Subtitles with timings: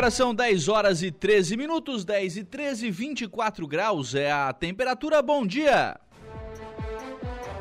[0.00, 5.20] Agora são 10 horas e 13 minutos, 10 e 13, 24 graus é a temperatura.
[5.20, 6.00] Bom dia!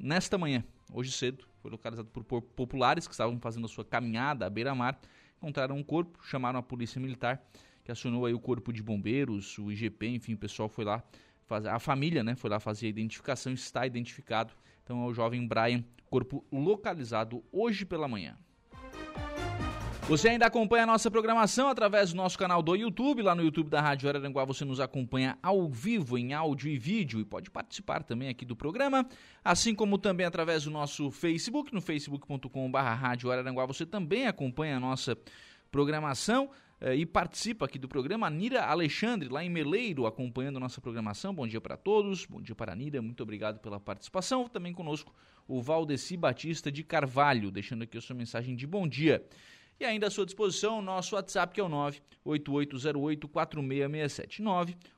[0.00, 4.50] nesta manhã, hoje cedo, foi localizado por populares que estavam fazendo a sua caminhada à
[4.50, 4.98] beira-mar,
[5.38, 7.42] encontraram um corpo, chamaram a polícia militar,
[7.84, 11.02] que acionou aí o corpo de bombeiros, o IGP, enfim, o pessoal foi lá
[11.46, 15.46] fazer, a família, né, foi lá fazer a identificação, está identificado, então é o jovem
[15.46, 18.36] Brian, corpo localizado hoje pela manhã.
[20.10, 23.22] Você ainda acompanha a nossa programação através do nosso canal do YouTube.
[23.22, 27.20] Lá no YouTube da Rádio Araranguá você nos acompanha ao vivo, em áudio e vídeo,
[27.20, 29.06] e pode participar também aqui do programa.
[29.44, 32.78] Assim como também através do nosso Facebook, no facebook.com.br
[33.68, 35.16] você também acompanha a nossa
[35.70, 38.26] programação eh, e participa aqui do programa.
[38.26, 41.32] A Nira Alexandre, lá em Meleiro, acompanhando a nossa programação.
[41.32, 44.48] Bom dia para todos, bom dia para a Nira, muito obrigado pela participação.
[44.48, 45.14] Também conosco
[45.46, 49.24] o Valdeci Batista de Carvalho, deixando aqui a sua mensagem de bom dia.
[49.80, 51.68] E ainda à sua disposição o nosso WhatsApp, que é o
[52.26, 54.42] 98808-4667.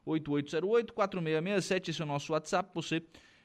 [0.04, 2.68] 98808-4667, esse é o nosso WhatsApp.
[2.74, 3.00] Você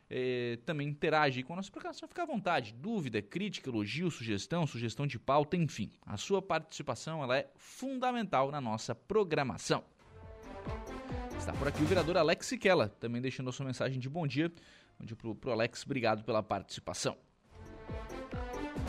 [0.10, 2.74] é, também interage com a nossa programação, fica à vontade.
[2.74, 5.92] Dúvida, crítica, elogio, sugestão, sugestão de pauta, enfim.
[6.08, 9.84] A sua participação ela é fundamental na nossa programação.
[11.38, 14.52] Está por aqui o vereador Alex Siquela, também deixando a sua mensagem de bom dia.
[15.00, 17.16] Bom dia para o Alex, obrigado pela participação.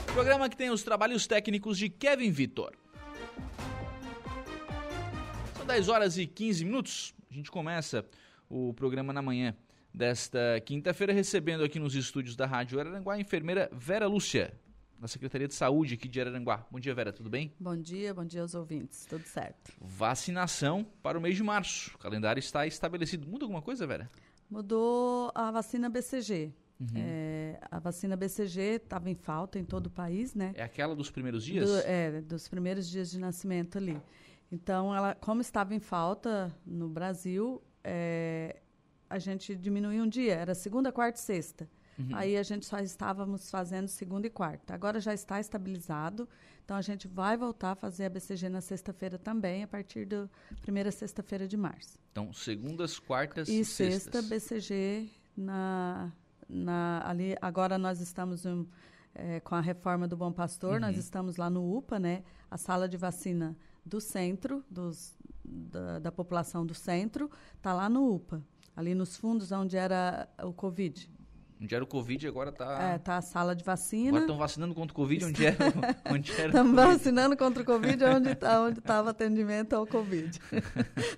[0.06, 2.72] Programa que tem os trabalhos técnicos de Kevin Vitor.
[5.56, 7.14] São 10 horas e 15 minutos.
[7.30, 8.04] A gente começa
[8.48, 9.54] o programa na manhã
[9.92, 14.52] desta quinta-feira, recebendo aqui nos estúdios da Rádio Araranguá a enfermeira Vera Lúcia,
[14.98, 16.66] da Secretaria de Saúde aqui de Araranguá.
[16.70, 17.52] Bom dia, Vera, tudo bem?
[17.58, 19.72] Bom dia, bom dia aos ouvintes, tudo certo.
[19.80, 21.92] Vacinação para o mês de março.
[21.94, 23.26] O calendário está estabelecido.
[23.26, 24.10] Muda alguma coisa, Vera?
[24.50, 26.52] Mudou a vacina BCG.
[26.80, 26.86] Uhum.
[26.94, 30.52] É, a vacina BCG estava em falta em todo o país, né?
[30.54, 31.68] É aquela dos primeiros dias?
[31.68, 34.00] Do, é, dos primeiros dias de nascimento ali.
[34.50, 38.60] Então, ela, como estava em falta no Brasil, é,
[39.10, 41.68] a gente diminuiu um dia, era segunda, quarta e sexta.
[41.98, 42.14] Uhum.
[42.14, 44.72] Aí a gente só estávamos fazendo segunda e quarta.
[44.72, 46.28] Agora já está estabilizado,
[46.64, 50.28] então a gente vai voltar a fazer a BCG na sexta-feira também, a partir da
[50.62, 51.98] primeira sexta-feira de março.
[52.12, 56.12] Então, segundas, quartas e sexta, BCG na
[56.48, 58.66] na, ali, agora nós estamos um,
[59.14, 60.80] é, com a reforma do Bom Pastor, uhum.
[60.80, 62.22] nós estamos lá no UPA, né?
[62.50, 68.14] A sala de vacina do centro, dos, da, da população do centro, está lá no
[68.14, 68.42] UPA,
[68.76, 71.10] ali nos fundos onde era o Covid.
[71.60, 72.80] Onde era o Covid, agora está.
[72.80, 74.10] É, tá a sala de vacina.
[74.10, 75.56] Agora estão vacinando contra o Covid, onde era,
[76.10, 80.38] onde era Estamos vacinando contra o Covid, onde tá, onde estava atendimento ao Covid.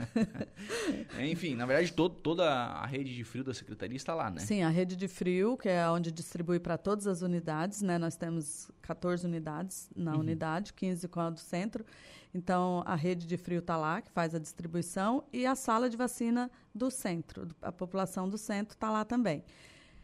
[1.21, 4.41] Enfim, na verdade, todo, toda a rede de frio da Secretaria está lá, né?
[4.41, 7.98] Sim, a rede de frio, que é onde distribui para todas as unidades, né?
[7.98, 10.21] Nós temos 14 unidades na uhum.
[10.21, 11.84] unidade, 15 com a do centro.
[12.33, 15.97] Então, a rede de frio está lá, que faz a distribuição, e a sala de
[15.97, 19.45] vacina do centro, a população do centro está lá também.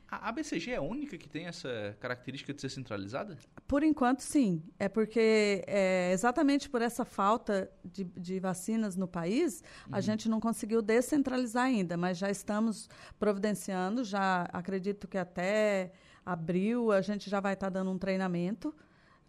[0.08, 3.36] A BCG é a única que tem essa característica de ser centralizada?
[3.66, 4.62] Por enquanto, sim.
[4.78, 9.96] É porque, é, exatamente por essa falta de, de vacinas no país, uhum.
[9.96, 12.88] a gente não conseguiu descentralizar ainda, mas já estamos
[13.18, 14.04] providenciando.
[14.04, 15.92] Já acredito que até
[16.24, 18.74] abril a gente já vai estar dando um treinamento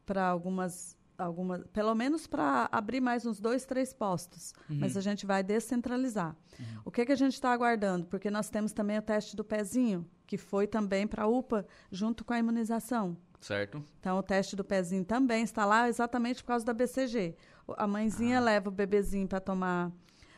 [0.06, 4.53] para algumas algumas, pelo menos para abrir mais uns dois, três postos.
[4.69, 4.77] Uhum.
[4.80, 6.35] Mas a gente vai descentralizar.
[6.59, 6.81] Uhum.
[6.85, 8.06] O que, que a gente está aguardando?
[8.06, 12.24] Porque nós temos também o teste do pezinho, que foi também para a UPA, junto
[12.25, 13.18] com a imunização.
[13.39, 13.83] Certo.
[14.00, 17.35] Então, o teste do pezinho também está lá exatamente por causa da BCG.
[17.77, 18.41] A mãezinha ah.
[18.41, 19.91] leva o bebezinho para tomar,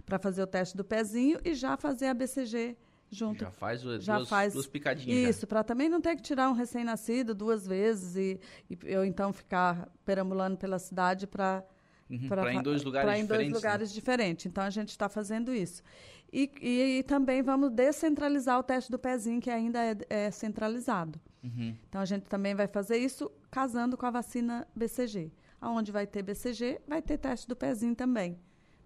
[0.05, 2.77] para fazer o teste do pezinho e já fazer a BCG
[3.09, 3.39] junto.
[3.39, 5.35] Já faz, o, já duas, faz duas picadinhas.
[5.35, 8.39] Isso, para também não ter que tirar um recém-nascido duas vezes e,
[8.69, 11.63] e, eu então ficar perambulando pela cidade para
[12.09, 13.23] uhum, para em dois lugares diferentes.
[13.23, 13.95] em dois lugares né?
[13.95, 14.45] diferentes.
[14.45, 15.83] Então a gente está fazendo isso.
[16.31, 21.19] E, e, e, também vamos descentralizar o teste do pezinho, que ainda é, é centralizado.
[21.43, 21.75] Uhum.
[21.87, 25.31] Então a gente também vai fazer isso casando com a vacina BCG.
[25.59, 28.37] Aonde vai ter BCG, vai ter teste do pezinho também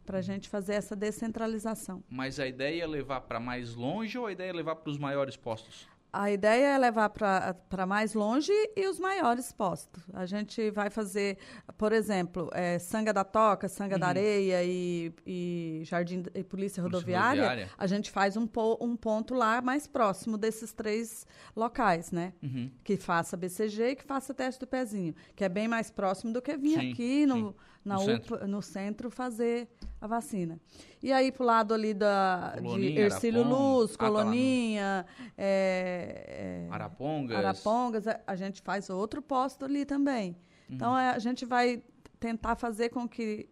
[0.05, 2.03] para a gente fazer essa descentralização.
[2.09, 4.97] Mas a ideia é levar para mais longe ou a ideia é levar para os
[4.97, 5.87] maiores postos?
[6.13, 10.03] A ideia é levar para mais longe e os maiores postos.
[10.13, 11.39] A gente vai fazer,
[11.75, 13.99] por exemplo, é, Sanga da Toca, Sanga uhum.
[13.99, 17.69] da Areia e, e Jardim e Polícia Rodoviária, Rodoviária.
[17.75, 21.25] A gente faz um, po, um ponto lá mais próximo desses três
[21.55, 22.33] locais, né?
[22.43, 22.69] Uhum.
[22.83, 25.15] Que faça BCG e que faça teste do pezinho.
[25.35, 28.47] Que é bem mais próximo do que vir sim, aqui no, na no, UPA, centro.
[28.47, 29.69] no centro fazer
[29.99, 30.59] a vacina.
[31.01, 36.67] E aí, para o lado ali da, Coloninha, de Ercílio Luz, Coloninha, ah, tá é,
[36.67, 37.37] é, Arapongas.
[37.37, 40.31] Arapongas, a gente faz outro posto ali também.
[40.69, 40.75] Uhum.
[40.75, 41.83] Então, é, a gente vai
[42.19, 43.49] tentar fazer com que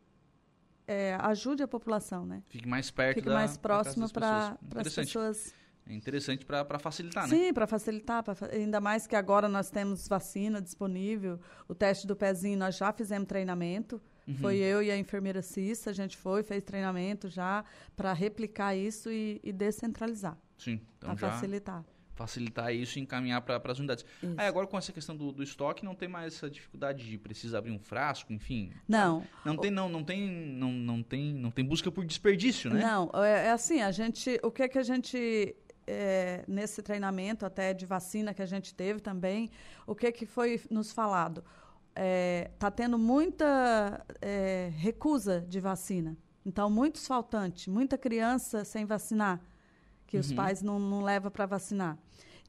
[0.88, 2.44] é, ajude a população, né?
[2.50, 5.54] Fique mais perto Fique da, mais próximo para as pessoas.
[5.88, 7.36] É interessante para facilitar, né?
[7.36, 8.24] Sim, para facilitar.
[8.24, 11.40] Pra, ainda mais que agora nós temos vacina disponível.
[11.68, 14.02] O teste do pezinho, nós já fizemos treinamento.
[14.32, 14.38] Uhum.
[14.38, 17.64] Foi eu e a enfermeira Cissa, a gente foi, fez treinamento já
[17.96, 20.38] para replicar isso e, e, descentralizar.
[20.58, 21.84] Sim, então para facilitar.
[22.14, 24.06] Facilitar isso e encaminhar para as unidades.
[24.22, 24.36] Isso.
[24.38, 27.60] Aí agora com essa questão do, do, estoque não tem mais essa dificuldade de precisar
[27.60, 28.72] abrir um frasco, enfim.
[28.88, 29.26] Não.
[29.44, 32.82] Não tem não, não tem não, não tem não tem busca por desperdício, né?
[32.82, 35.56] Não, é, é assim, a gente, o que é que a gente
[35.88, 39.50] é, nesse treinamento até de vacina que a gente teve também,
[39.86, 41.44] o que é que foi nos falado?
[41.92, 46.18] Está é, tá tendo muita é, recusa de vacina.
[46.46, 49.40] Então, muitos faltantes, muita criança sem vacinar,
[50.08, 50.22] que uhum.
[50.22, 51.98] os pais não, não levam para vacinar.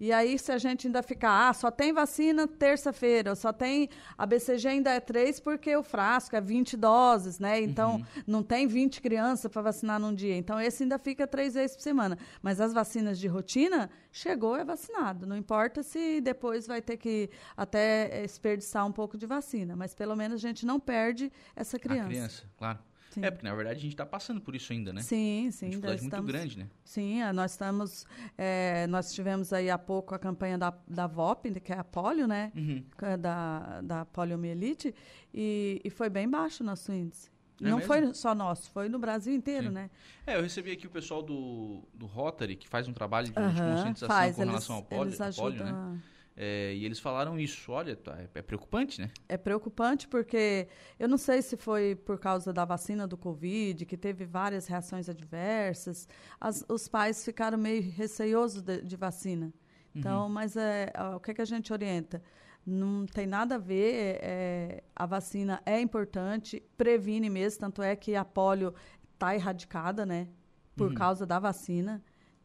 [0.03, 3.89] E aí, se a gente ainda ficar, ah, só tem vacina terça-feira, só tem.
[4.19, 7.61] A BCG ainda é três porque o frasco é 20 doses, né?
[7.61, 8.05] Então, uhum.
[8.27, 10.37] não tem 20 crianças para vacinar num dia.
[10.37, 12.19] Então, esse ainda fica três vezes por semana.
[12.43, 15.25] Mas as vacinas de rotina, chegou, é vacinado.
[15.25, 20.17] Não importa se depois vai ter que até desperdiçar um pouco de vacina, mas pelo
[20.17, 22.07] menos a gente não perde essa criança.
[22.07, 22.79] A criança, claro.
[23.13, 23.25] Sim.
[23.25, 25.03] É, porque na verdade a gente está passando por isso ainda, né?
[25.03, 25.67] Sim, sim.
[25.67, 26.67] Uma dificuldade muito grande, né?
[26.83, 28.07] Sim, é, nós estamos.
[28.39, 32.27] É, nós tivemos aí há pouco a campanha da, da VOP, que é a polio,
[32.27, 32.51] né?
[32.57, 32.83] Uhum.
[33.03, 34.95] É da, da poliomielite,
[35.35, 37.31] e, e foi bem baixo o nosso índice.
[37.61, 37.87] É não mesmo?
[37.93, 39.75] foi só nosso, foi no Brasil inteiro, Sim.
[39.75, 39.91] né?
[40.27, 43.49] É, eu recebi aqui o pessoal do, do Rotary, que faz um trabalho de, uhum,
[43.49, 46.01] de conscientização faz, com eles, relação ao polio, polio né?
[46.37, 47.71] É, e eles falaram isso.
[47.71, 49.11] Olha, tá, é, é, preocupante, né?
[49.29, 50.67] É preocupante porque
[50.99, 55.09] eu não sei se foi por causa da vacina do Covid, que teve várias reações
[55.09, 56.09] adversas.
[56.41, 59.53] As, os pais ficaram meio receiosos de, de vacina.
[59.95, 60.29] Então, uhum.
[60.31, 62.23] mas é, o que, é que a gente orienta?
[62.65, 64.19] Não tem nada a ver.
[64.23, 68.75] É, a vacina é importante, previne mesmo, tanto é que a polio
[69.13, 70.29] está erradicada, né?
[70.75, 70.95] Por uhum.
[70.95, 72.03] causa da vacina.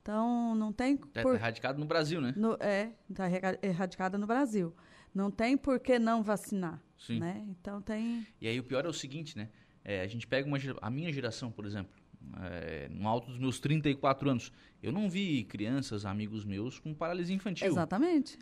[0.08, 0.96] Então, não tem...
[0.96, 1.36] Está por...
[1.36, 2.34] erradicado no Brasil, né?
[2.38, 3.26] No, é, está
[3.62, 4.74] erradicada no Brasil.
[5.14, 7.20] Não tem por que não vacinar, Sim.
[7.20, 7.46] né?
[7.50, 8.26] Então, tem...
[8.40, 9.50] E aí, o pior é o seguinte, né?
[9.84, 11.92] É, a gente pega uma, a minha geração, por exemplo,
[12.42, 17.36] é, no alto dos meus 34 anos, eu não vi crianças, amigos meus, com paralisia
[17.36, 17.68] infantil.
[17.68, 18.40] Exatamente.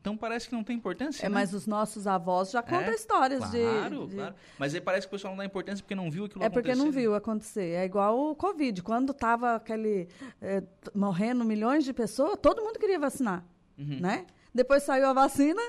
[0.00, 1.24] Então parece que não tem importância.
[1.24, 1.34] É, né?
[1.34, 4.16] mas os nossos avós já contam é, histórias claro, de, de.
[4.16, 6.46] Claro, Mas aí parece que o pessoal não dá importância porque não viu aquilo é
[6.46, 6.70] acontecer.
[6.70, 7.70] É porque não viu acontecer.
[7.74, 8.82] É igual o Covid.
[8.82, 10.08] Quando estava aquele.
[10.40, 10.62] É,
[10.94, 13.44] morrendo milhões de pessoas, todo mundo queria vacinar.
[13.78, 14.00] Uhum.
[14.00, 14.26] Né?
[14.54, 15.62] Depois saiu a vacina,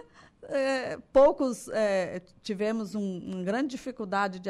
[0.44, 4.50] é, poucos é, tivemos um, uma grande dificuldade de,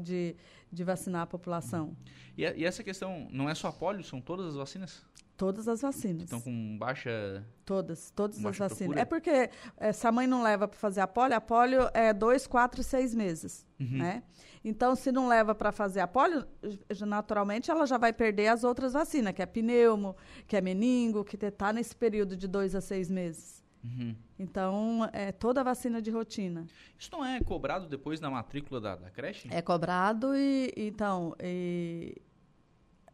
[0.00, 0.36] de,
[0.72, 1.96] de vacinar a população.
[2.36, 5.04] E, e, essa questão não é só a polio, são todas as vacinas?
[5.42, 6.22] Todas as vacinas.
[6.22, 7.44] Estão com baixa.
[7.64, 8.76] Todas, todas as vacinas.
[8.78, 9.00] Procura?
[9.00, 12.12] É porque é, se a mãe não leva para fazer a polio, a polio é
[12.12, 13.98] dois, quatro, seis meses, uhum.
[13.98, 14.22] né?
[14.64, 16.46] Então, se não leva para fazer a polio,
[17.04, 20.14] naturalmente ela já vai perder as outras vacinas, que é pneumo,
[20.46, 23.64] que é meningo, que está nesse período de dois a seis meses.
[23.82, 24.14] Uhum.
[24.38, 26.68] Então, é toda a vacina de rotina.
[26.96, 29.48] Isso não é cobrado depois na matrícula da, da creche?
[29.50, 32.22] É cobrado e, então, e,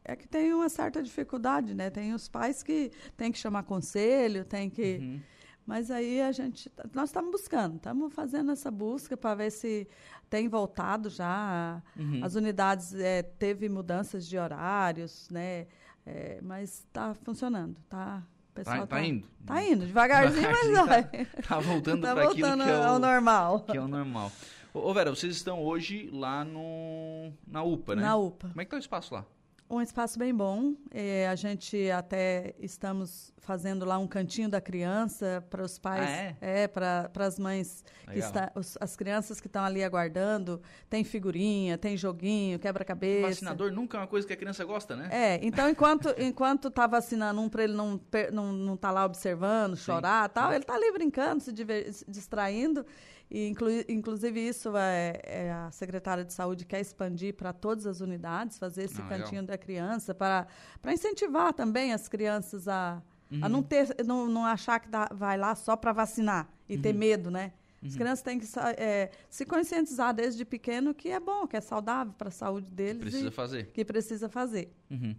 [0.09, 1.91] é que tem uma certa dificuldade, né?
[1.91, 4.99] Tem os pais que têm que chamar conselho, tem que.
[5.01, 5.21] Uhum.
[5.67, 9.87] Mas aí a gente, tá, nós estamos buscando, estamos fazendo essa busca para ver se
[10.31, 11.83] tem voltado já.
[11.95, 12.25] Uhum.
[12.25, 15.67] As unidades é, teve mudanças de horários, né?
[16.07, 18.27] É, mas está funcionando, tá?
[18.55, 19.29] pessoal tá, tá, tá indo.
[19.45, 21.27] Tá indo, devagarzinho, mas vai.
[21.47, 23.61] tá voltando tá para aquilo que é o, ao normal.
[23.61, 24.33] Que é o normal.
[24.73, 28.03] Ô, Vera, vocês estão hoje lá no, na UPA, né?
[28.03, 28.49] Na UPA.
[28.49, 29.27] Como é que tá o espaço lá?
[29.71, 30.75] Um espaço bem bom.
[30.91, 36.37] É, a gente até estamos fazendo lá um cantinho da criança para os pais, ah,
[36.41, 40.61] é, é para as mães que está, os, as crianças que estão ali aguardando.
[40.89, 43.29] Tem figurinha, tem joguinho, quebra-cabeça.
[43.29, 45.09] Vacinador nunca é uma coisa que a criança gosta, né?
[45.11, 45.41] É.
[45.43, 48.01] Então enquanto enquanto tá vacinando um para ele não
[48.33, 50.35] não não tá lá observando, chorar, Sim.
[50.35, 52.87] tal, ele tá ali brincando, se, diver, se distraindo.
[53.31, 58.01] E, inclu, inclusive, isso é, é, a secretária de saúde quer expandir para todas as
[58.01, 59.47] unidades, fazer esse ah, cantinho legal.
[59.47, 60.47] da criança, para
[60.87, 63.41] incentivar também as crianças a, uhum.
[63.43, 66.83] a não, ter, não, não achar que dá, vai lá só para vacinar e uhum.
[66.83, 67.53] ter medo, né?
[67.85, 67.99] As uhum.
[67.99, 72.29] crianças têm que é, se conscientizar desde pequeno que é bom, que é saudável para
[72.29, 73.05] a saúde deles.
[73.05, 73.67] Que precisa fazer.
[73.73, 74.73] Que precisa fazer.
[74.91, 75.15] Uhum.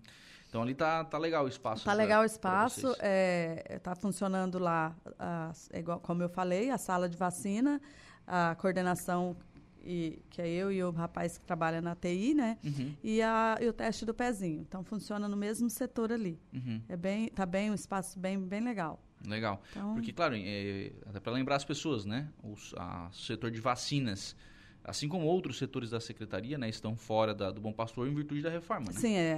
[0.49, 1.85] Então ali tá, tá legal o espaço.
[1.85, 6.77] Tá pra, legal o espaço, é, tá funcionando lá, a, igual, como eu falei, a
[6.77, 7.79] sala de vacina,
[8.25, 9.37] a coordenação
[9.83, 12.57] e, que é eu e o rapaz que trabalha na TI, né?
[12.63, 12.95] Uhum.
[13.03, 14.61] E, a, e o teste do pezinho.
[14.61, 16.39] Então funciona no mesmo setor ali.
[16.51, 16.81] Uhum.
[16.89, 18.99] É bem, tá bem um espaço bem, bem legal.
[19.27, 19.61] Legal.
[19.71, 22.27] Então, Porque, claro, é, até para lembrar as pessoas, né?
[22.43, 24.35] O a, setor de vacinas
[24.83, 28.41] assim como outros setores da secretaria, né, estão fora da, do Bom Pastor em virtude
[28.41, 28.87] da reforma.
[28.87, 28.93] Né?
[28.93, 29.37] Sim, é,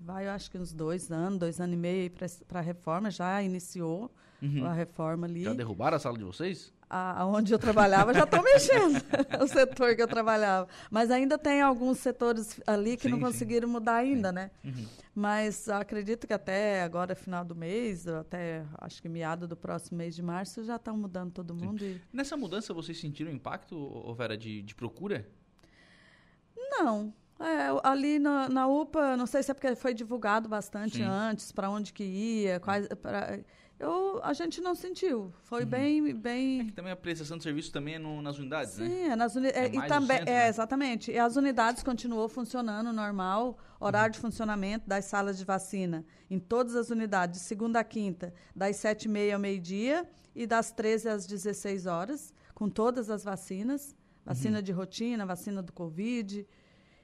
[0.00, 3.42] vai, eu acho que uns dois anos, dois anos e meio para a reforma, já
[3.42, 4.10] iniciou
[4.42, 4.64] uhum.
[4.64, 5.44] a reforma ali.
[5.44, 6.72] Já derrubaram a sala de vocês?
[6.90, 9.02] Aonde eu trabalhava já estou mexendo
[9.42, 13.68] o setor que eu trabalhava mas ainda tem alguns setores ali que sim, não conseguiram
[13.68, 13.72] sim.
[13.72, 14.34] mudar ainda sim.
[14.34, 14.86] né uhum.
[15.14, 20.14] mas acredito que até agora final do mês até acho que meado do próximo mês
[20.14, 22.00] de março já estão mudando todo mundo e...
[22.12, 25.28] nessa mudança vocês sentiram impacto Vera de, de procura
[26.56, 31.52] não é, ali na, na, UPA, não sei se é porque foi divulgado bastante antes,
[31.52, 33.38] para onde que ia, quais, pra,
[33.78, 35.32] eu, a gente não sentiu.
[35.44, 35.68] Foi uhum.
[35.68, 36.68] bem, bem.
[36.68, 38.88] É também a prestação de serviço também é no, nas unidades, Sim, né?
[38.88, 39.60] Sim, é nas unidades.
[39.60, 40.48] É, e também, centro, é, né?
[40.48, 41.10] exatamente.
[41.12, 44.12] E as unidades continuou funcionando normal, horário uhum.
[44.12, 48.76] de funcionamento das salas de vacina em todas as unidades, de segunda a quinta, das
[48.76, 53.94] sete e meia ao meio-dia e das 13 às 16 horas, com todas as vacinas,
[54.24, 54.62] vacina uhum.
[54.64, 56.44] de rotina, vacina do Covid.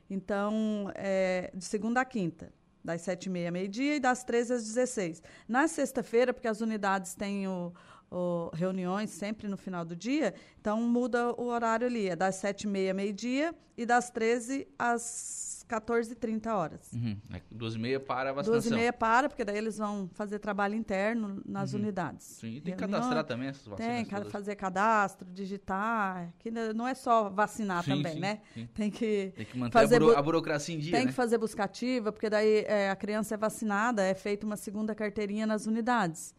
[0.08, 2.52] Então, é, de segunda a quinta
[2.84, 7.72] das 7h30 meio-dia e das 13 às 16 Na sexta-feira, porque as unidades têm o,
[8.10, 12.92] o, reuniões sempre no final do dia, então muda o horário ali, é das 7h30
[12.92, 16.92] meio-dia e das 13 às 14h30 horas.
[16.92, 17.16] Uhum.
[17.32, 18.60] É, duas e meia para a vacinação.
[18.60, 21.80] Duas e meia para, porque daí eles vão fazer trabalho interno nas uhum.
[21.80, 22.26] unidades.
[22.26, 23.94] Sim, tem que cadastrar também essas vacinas.
[23.94, 28.40] Tem, que fazer cadastro, digitar, que não é só vacinar sim, também, sim, né?
[28.52, 28.68] Sim.
[28.74, 31.06] Tem que, tem que manter fazer a, buro, a burocracia em dia, Tem né?
[31.06, 35.46] que fazer buscativa, porque daí é, a criança é vacinada, é feita uma segunda carteirinha
[35.46, 36.34] nas unidades.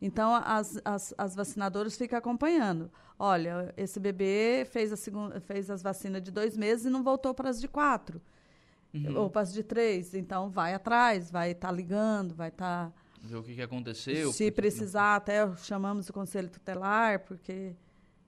[0.00, 2.90] Então, as, as, as vacinadoras ficam acompanhando.
[3.16, 7.32] Olha, esse bebê fez, a segunda, fez as vacinas de dois meses e não voltou
[7.32, 8.20] para as de quatro
[8.94, 9.16] uhum.
[9.16, 10.14] ou passo de três.
[10.14, 12.90] Então, vai atrás, vai estar tá ligando, vai estar.
[12.90, 12.92] Tá...
[13.22, 14.32] Ver o que, que aconteceu.
[14.32, 17.72] Se precisar, até chamamos o conselho tutelar, porque.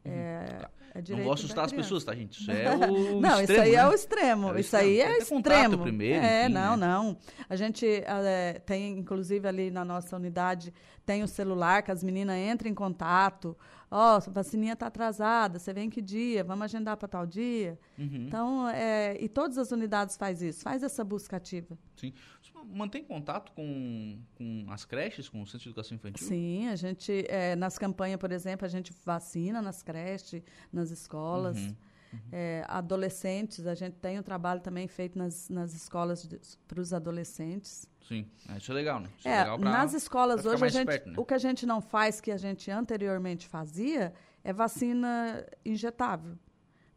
[0.05, 0.13] Uhum.
[0.13, 0.71] É, tá.
[0.95, 2.41] é não vou assustar as pessoas, tá, gente?
[2.41, 3.77] Isso é o Não, extremo, isso aí né?
[3.77, 4.55] é o extremo.
[4.55, 5.79] É isso aí é extremo.
[5.79, 6.25] primeiro.
[6.25, 6.87] É, enfim, não, né?
[6.87, 7.17] não.
[7.49, 10.73] A gente é, tem, inclusive, ali na nossa unidade,
[11.05, 13.57] tem o celular que as meninas entram em contato.
[13.97, 16.43] Ó, oh, vacininha está atrasada, você vem que dia?
[16.43, 17.79] Vamos agendar para tal dia?
[17.97, 18.27] Uhum.
[18.27, 21.79] Então, é, e todas as unidades faz isso, faz essa busca ativa.
[21.95, 22.13] Sim.
[22.43, 26.27] Você mantém contato com, com as creches, com o Centro de Educação Infantil?
[26.27, 31.57] Sim, a gente, é, nas campanhas, por exemplo, a gente vacina nas creches, nas escolas.
[31.57, 31.77] Uhum.
[32.15, 32.21] Uhum.
[32.33, 36.29] É, adolescentes, a gente tem um trabalho também feito nas, nas escolas
[36.67, 37.89] para os adolescentes.
[38.07, 39.09] Sim, é, isso é legal, né?
[39.19, 41.15] Isso é, é legal pra, nas escolas hoje, a gente, perto, né?
[41.17, 46.39] o que a gente não faz, que a gente anteriormente fazia, é vacina injetável.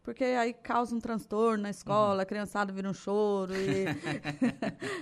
[0.04, 2.22] Porque aí causa um transtorno na escola, uhum.
[2.22, 3.54] a criançada vira um choro.
[3.54, 3.86] E...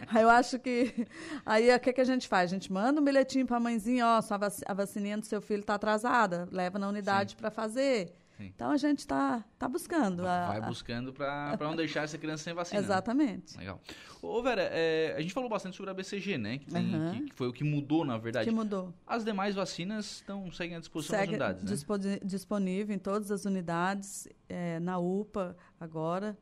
[0.08, 1.08] aí eu acho que.
[1.46, 2.50] Aí o que, que a gente faz?
[2.50, 4.20] A gente manda um bilhetinho para a mãezinha: ó,
[4.66, 8.16] a vacininha do seu filho está atrasada, leva na unidade para fazer.
[8.38, 8.52] Sim.
[8.54, 10.24] Então a gente está tá buscando.
[10.24, 12.82] Vai a, buscando para não deixar essa criança sem vacina.
[12.82, 12.86] Né?
[12.86, 13.54] Exatamente.
[13.54, 13.60] Né?
[13.62, 13.82] Legal.
[14.22, 16.58] Ô, Vera, é, a gente falou bastante sobre a BCG, né?
[16.58, 17.12] Que, tem, uhum.
[17.12, 18.50] que, que, foi o que mudou, na verdade.
[18.50, 18.94] Que mudou.
[19.08, 22.20] As demais vacinas estão, seguem à disposição Segue das unidades, né?
[22.24, 26.38] Disponível em todas as unidades, é, na UPA agora.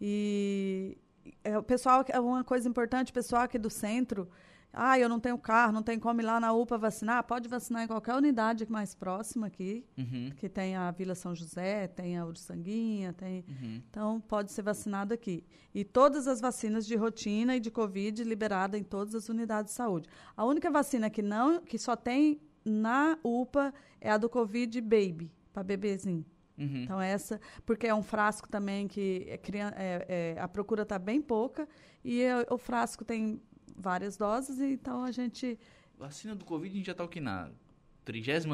[0.00, 0.98] E
[1.42, 4.28] é, o pessoal, é uma coisa importante, o pessoal aqui do centro
[4.72, 7.82] ah, eu não tenho carro, não tenho como ir lá na UPA vacinar, pode vacinar
[7.84, 10.30] em qualquer unidade mais próxima aqui, Uhum.
[10.36, 13.44] que tem a Vila São José, tem a Uruçanguinha, tem...
[13.48, 13.82] Uhum.
[13.90, 15.44] Então, pode ser vacinado aqui.
[15.74, 19.76] E todas as vacinas de rotina e de Covid liberada em todas as unidades de
[19.76, 20.08] saúde.
[20.36, 25.32] A única vacina que não, que só tem na UPA é a do Covid Baby,
[25.52, 26.24] para bebezinho.
[26.58, 26.82] Uhum.
[26.82, 29.40] Então, essa, porque é um frasco também que é
[29.76, 31.66] é- é, a procura está bem pouca
[32.04, 33.40] e é- o frasco tem
[33.76, 35.58] várias doses, e então a gente
[35.98, 37.20] Vacina do Covid, a gente já tá o quê?
[37.20, 37.50] Na
[38.04, 38.44] 33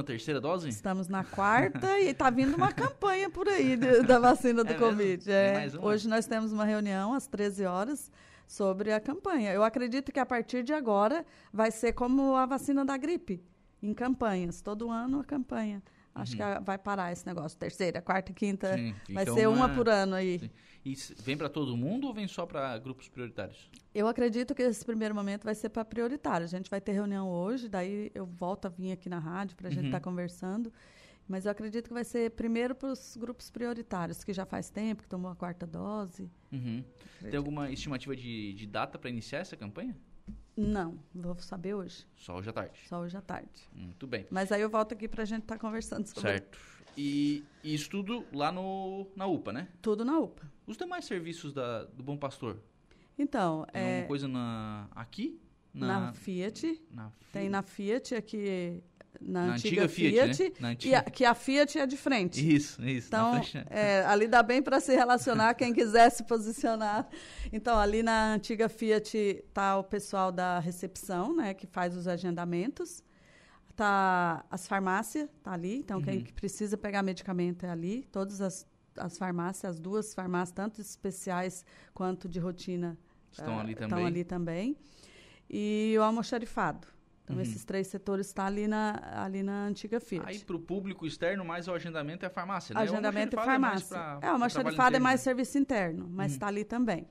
[0.41, 0.69] dose?
[0.69, 4.75] estamos na quarta e está vindo uma campanha por aí de- da vacina do É?
[4.75, 5.31] Covid.
[5.31, 8.11] É, hoje nós temos uma reunião às 13 horas
[8.47, 9.53] sobre a campanha.
[9.53, 13.43] Eu acredito que a partir de agora vai ser como a vacina da gripe,
[13.83, 14.61] em campanhas.
[14.61, 15.83] Todo ano a campanha.
[16.15, 17.57] Acho que a- vai parar esse negócio.
[17.59, 18.71] Terceira, quarta quinta.
[18.71, 18.95] Uhum.
[19.07, 19.67] Sim, vai fica ser uma...
[19.67, 20.39] uma por ano aí.
[20.41, 20.51] Sim.
[20.87, 23.69] E vem pra todo mundo ou vem só pra grupos prioritários?
[23.93, 26.45] Eu acredito que esse primeiro momento vai ser para prioritário.
[26.45, 29.67] A gente vai ter reunião hoje, daí eu volto a vir aqui na rádio para
[29.67, 29.87] a gente Uhum.
[29.87, 30.73] estar conversando.
[31.27, 35.03] Mas eu acredito que vai ser primeiro para os grupos prioritários, que já faz tempo,
[35.03, 36.31] que tomou a quarta dose.
[36.53, 36.85] Uhum.
[37.21, 39.97] Tem alguma estimativa de, de data pra iniciar essa campanha?
[40.57, 42.79] Não, vou saber hoje, Só hoje à tarde.
[42.89, 43.69] só hoje à tarde.
[43.75, 44.27] Muito bem.
[44.31, 46.59] Mas aí eu volto aqui para a gente estar conversando sobre Certo.
[46.97, 49.69] E, e isso tudo lá no, na UPA, né?
[49.83, 50.51] tudo na UPA.
[50.67, 52.59] Os demais serviços da, do Bom Pastor?
[53.19, 55.39] Então, Tem é, alguma coisa na, aqui?
[55.75, 58.83] na, Fiat, na tem na Fiat aqui,
[59.21, 60.57] na, Na antiga, antiga Fiat, Fiat, né?
[60.61, 62.55] Na antiga- a- que a Fiat é de frente.
[62.57, 63.09] Isso, isso.
[63.09, 63.65] Então, né?
[63.71, 67.09] é, ali dá bem para se relacionar quem quiser se posicionar.
[67.53, 73.03] Então, ali na antiga Fiat está o pessoal da recepção, né, que faz os agendamentos.
[73.75, 75.77] Tá as farmácias, tá ali.
[75.77, 76.25] Então, quem Uhum.
[76.25, 78.09] que precisa pegar medicamento é ali.
[78.11, 82.97] Todas as, as farmácias, as duas farmácias, tanto especiais quanto de rotina,
[83.31, 84.07] Estão ah, ali Estão também.
[84.07, 84.77] ali também.
[85.51, 86.89] E o almoxarifado.
[87.27, 87.43] Então, Uhum.
[87.43, 90.25] esses três setores estão ali na, ali na antiga Fiat.
[90.29, 92.81] Aí pro público externo, mais o agendamento é a farmácia, né?
[92.81, 93.51] O Agendamento e é mais
[93.83, 93.89] farmácia.
[93.89, 96.35] pra- É, pra o almoxarifado é mais interno, serviço interno, mas Uhum.
[96.37, 97.09] está ali também.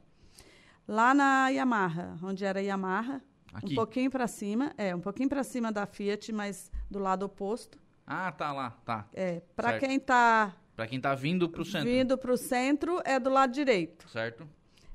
[0.87, 3.21] Lá na Yamaha, onde era Yamaha,
[3.53, 3.73] Aqui.
[3.73, 7.77] um pouquinho para cima, é, um pouquinho para cima da Fiat, mas do lado oposto.
[8.07, 9.09] Ah, tá lá, tá.
[9.13, 13.19] É, para quem está Pra quem tá vindo pro centro, vindo para o centro, é
[13.19, 14.07] do lado direito.
[14.09, 14.47] certo?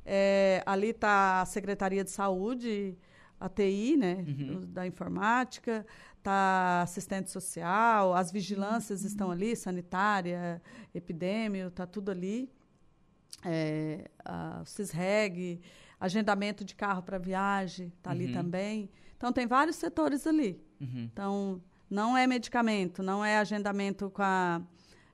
[0.03, 2.97] É, ali está a Secretaria de Saúde,
[3.41, 4.67] a TI, né, Uhum.
[4.71, 5.85] da informática,
[6.19, 10.61] está assistente social, as vigilâncias estão ali, sanitária,
[10.95, 12.51] epidêmio, está tudo ali.
[13.45, 15.61] É, a, o CISREG,
[15.99, 18.33] agendamento de carro para viagem, está ali Uhum.
[18.35, 18.91] também.
[19.17, 20.63] Então, tem vários setores ali.
[20.81, 21.09] Uhum.
[21.11, 24.61] Então, não é medicamento, não é agendamento com a,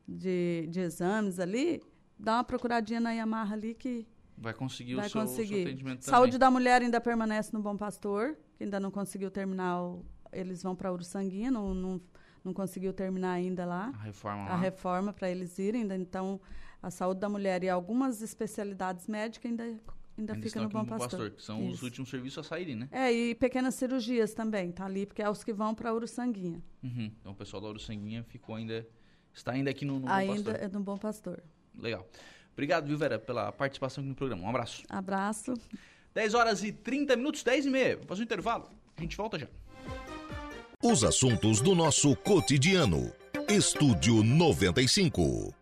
[0.07, 1.81] de, de exames ali.
[2.19, 4.07] Dá uma procuradinha na Yamaha ali que
[4.39, 5.63] Vai conseguir vai o seu, o seu conseguir.
[5.63, 6.39] atendimento Saúde também.
[6.41, 9.83] da mulher ainda permanece no Bom Pastor, que ainda não conseguiu terminar.
[9.83, 12.01] o- eles vão para Uruçanguinha, não, não,
[12.45, 14.57] não conseguiu terminar ainda lá A reforma a lá.
[14.57, 15.83] reforma para eles irem.
[15.83, 16.39] ainda, Então,
[16.83, 19.83] a saúde da mulher e algumas especialidades médicas ainda, ainda,
[20.19, 21.09] Ainda fica no Bom no Bom Pastor.
[21.11, 21.85] Pastor, que são os Isso.
[21.87, 22.89] últimos serviços a saírem, né?
[22.93, 26.63] É, e pequenas cirurgias também, tá ali, porque é os que vão para Uruçanguinha.
[26.83, 27.11] Uhum.
[27.21, 28.87] Então o pessoal da Uruçanguinha ficou ainda...
[29.33, 30.55] Está ainda aqui no, no Bom ainda Pastor.
[30.65, 31.43] é no Bom Pastor.
[31.79, 32.07] Legal.
[32.57, 34.43] Obrigado, viu, Vera, pela participação aqui no programa.
[34.43, 34.83] Um abraço.
[34.89, 35.53] Abraço.
[36.15, 37.97] 10 horas e 30 minutos, 10 e meia.
[37.99, 38.71] Vou fazer um intervalo.
[38.97, 39.47] A gente volta já.
[40.83, 43.13] Os assuntos do nosso cotidiano.
[43.47, 45.55] Estúdio 95.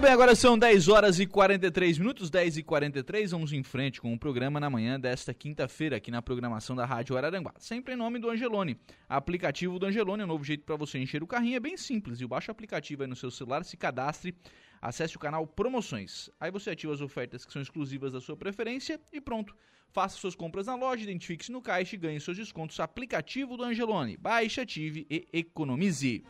[0.00, 3.32] Muito bem, agora são 10 horas e 43 minutos, 10 e 43.
[3.32, 7.18] Vamos em frente com o programa na manhã desta quinta-feira, aqui na programação da Rádio
[7.18, 7.52] Araranguá.
[7.58, 8.78] Sempre em nome do Angelone.
[9.06, 12.18] Aplicativo do Angelone é um novo jeito para você encher o carrinho, é bem simples.
[12.18, 14.34] E baixa o aplicativo aí no seu celular, se cadastre,
[14.80, 16.30] acesse o canal Promoções.
[16.40, 19.54] Aí você ativa as ofertas que são exclusivas da sua preferência e pronto.
[19.90, 22.80] Faça suas compras na loja, identifique-se no caixa e ganhe seus descontos.
[22.80, 24.16] Aplicativo do Angelone.
[24.16, 26.24] Baixe, ative e economize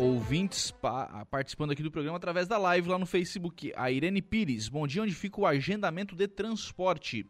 [0.00, 3.70] ouvintes pa- participando aqui do programa através da live lá no Facebook.
[3.76, 7.26] A Irene Pires, bom dia, onde fica o agendamento de transporte?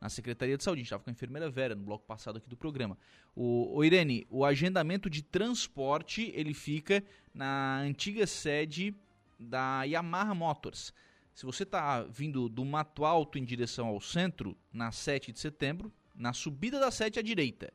[0.00, 2.48] Na Secretaria de Saúde, a gente estava com a enfermeira Vera no bloco passado aqui
[2.48, 2.98] do programa.
[3.34, 8.94] O, o Irene, o agendamento de transporte, ele fica na antiga sede
[9.38, 10.92] da Yamaha Motors.
[11.34, 15.92] Se você está vindo do Mato Alto em direção ao centro, na 7 de setembro,
[16.14, 17.72] na subida da 7 à direita.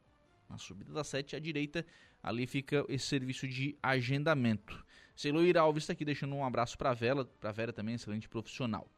[0.49, 1.85] Na subida da 7 à direita,
[2.23, 4.83] ali fica esse serviço de agendamento.
[5.15, 8.89] Celoir Alves está aqui deixando um abraço para a Vera, para Vera também, excelente profissional.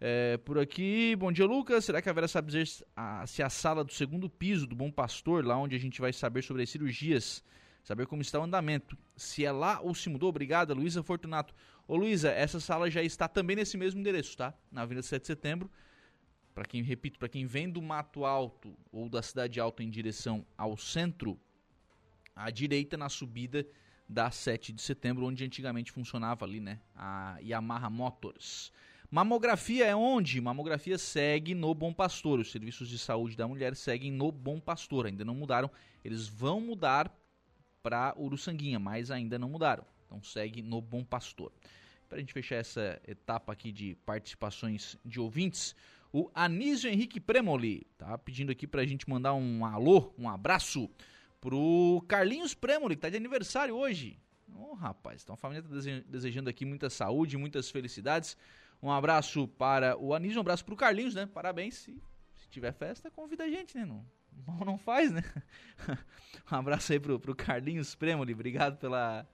[0.00, 1.84] É, por aqui, bom dia Lucas.
[1.84, 4.76] Será que a Vera sabe dizer se a, se a sala do segundo piso do
[4.76, 7.44] Bom Pastor, lá onde a gente vai saber sobre as cirurgias
[7.88, 10.28] saber como está o andamento, se é lá ou se mudou.
[10.28, 11.54] Obrigada, Luísa Fortunato.
[11.86, 14.52] Ô Luísa, essa sala já está também nesse mesmo endereço, tá?
[14.70, 15.70] Na Avenida 7 de Setembro.
[16.54, 20.44] Para quem, repito, para quem vem do Mato Alto ou da Cidade Alta em direção
[20.56, 21.40] ao centro,
[22.38, 23.66] à direita na subida
[24.08, 26.80] da 7 de setembro, onde antigamente funcionava ali, né?
[26.94, 28.72] A Yamaha Motors.
[29.10, 30.40] Mamografia é onde?
[30.40, 32.38] Mamografia segue no Bom Pastor.
[32.38, 35.06] Os serviços de saúde da mulher seguem no Bom Pastor.
[35.06, 35.70] Ainda não mudaram.
[36.04, 37.12] Eles vão mudar
[37.82, 39.84] para Uruçanguinha, mas ainda não mudaram.
[40.06, 41.52] Então segue no Bom Pastor.
[42.08, 45.74] Para a gente fechar essa etapa aqui de participações de ouvintes,
[46.12, 50.88] o Anísio Henrique Premoli tá pedindo aqui para a gente mandar um alô, um abraço
[51.40, 54.18] pro Carlinhos Premoli, que tá de aniversário hoje.
[54.54, 55.68] Ô, oh, rapaz, então a família tá
[56.06, 58.36] desejando aqui muita saúde, muitas felicidades.
[58.82, 61.26] Um abraço para o Anísio, um abraço pro Carlinhos, né?
[61.26, 61.74] Parabéns.
[61.74, 62.02] Se,
[62.36, 63.84] se tiver festa, convida a gente, né?
[63.84, 64.04] Não,
[64.46, 65.22] mal não faz, né?
[66.50, 69.26] um abraço aí pro, pro Carlinhos Premoli, obrigado pela.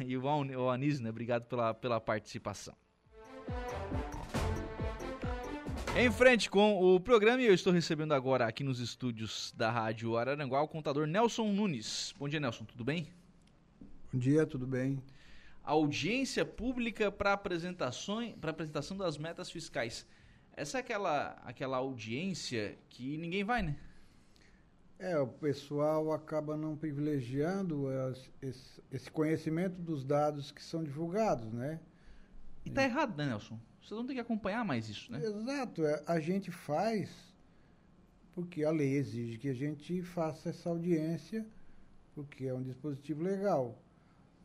[0.00, 1.10] E o, Anísio, né?
[1.10, 2.76] Obrigado pela, pela participação.
[5.96, 10.62] Em frente com o programa, eu estou recebendo agora aqui nos estúdios da Rádio Araranguá
[10.62, 12.14] o contador Nelson Nunes.
[12.18, 13.08] Bom dia, Nelson, tudo bem?
[14.12, 15.02] Bom dia, tudo bem.
[15.64, 20.06] Audiência pública para apresentação, para apresentação das metas fiscais.
[20.56, 23.76] Essa é aquela, aquela audiência que ninguém vai, né?
[24.98, 31.52] É, o pessoal acaba não privilegiando as, esse, esse conhecimento dos dados que são divulgados,
[31.52, 31.78] né?
[32.64, 33.58] E tá errado, né, Nelson?
[33.88, 35.18] Vocês vão ter que acompanhar mais isso, né?
[35.24, 35.86] Exato.
[35.86, 37.08] É, a gente faz
[38.34, 41.46] porque a lei exige que a gente faça essa audiência,
[42.14, 43.82] porque é um dispositivo legal.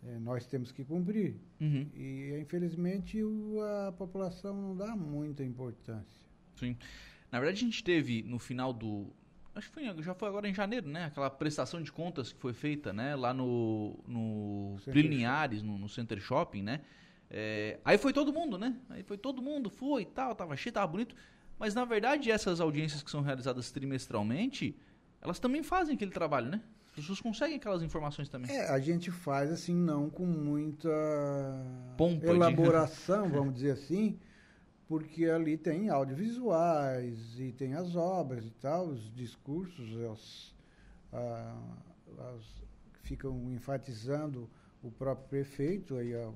[0.01, 1.35] É, nós temos que cumprir.
[1.59, 1.89] Uhum.
[1.93, 6.23] E, infelizmente, o, a população não dá muita importância.
[6.55, 6.77] Sim.
[7.29, 9.13] Na verdade, a gente teve no final do.
[9.53, 11.05] Acho que foi, já foi agora em janeiro, né?
[11.05, 13.13] Aquela prestação de contas que foi feita, né?
[13.13, 16.79] Lá no, no Linhares, no, no Center Shopping, né?
[17.35, 18.75] É, aí foi todo mundo, né?
[18.91, 21.15] Aí foi todo mundo, foi e tal, tava cheio, tava bonito.
[21.57, 24.77] Mas na verdade, essas audiências que são realizadas trimestralmente,
[25.19, 26.61] elas também fazem aquele trabalho, né?
[26.89, 28.55] As pessoas conseguem aquelas informações também.
[28.55, 30.87] É, a gente faz assim, não com muita
[31.97, 33.33] Pompa elaboração, de...
[33.33, 34.19] vamos dizer assim,
[34.87, 40.55] porque ali tem audiovisuais e tem as obras e tal, os discursos, as,
[41.11, 42.63] as,
[43.01, 44.47] ficam enfatizando
[44.83, 46.33] o próprio prefeito, aí, o,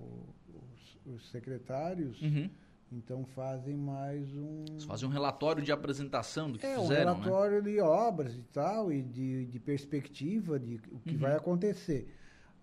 [1.05, 2.49] os secretários, uhum.
[2.91, 4.63] então fazem mais um...
[4.69, 7.23] Eles fazem um relatório de apresentação do que é, fizeram, um né?
[7.25, 7.71] relatório né?
[7.71, 11.19] de obras e tal, e de, de perspectiva de o que uhum.
[11.19, 12.13] vai acontecer.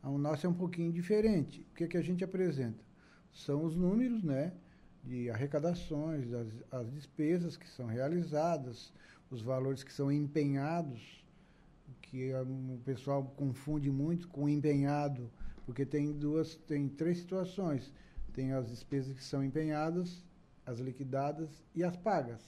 [0.02, 1.66] O nosso é um pouquinho diferente.
[1.70, 2.82] O que, é que a gente apresenta?
[3.32, 4.52] São os números, né?
[5.02, 8.92] De arrecadações, as, as despesas que são realizadas,
[9.30, 11.24] os valores que são empenhados,
[12.02, 15.30] que o pessoal confunde muito com empenhado,
[15.64, 17.92] porque tem duas, tem três situações
[18.34, 20.22] tem as despesas que são empenhadas,
[20.66, 22.42] as liquidadas e as pagas.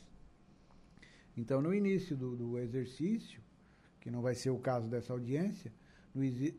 [1.36, 3.40] Então, no início do, do exercício,
[4.00, 5.72] que não vai ser o caso dessa audiência,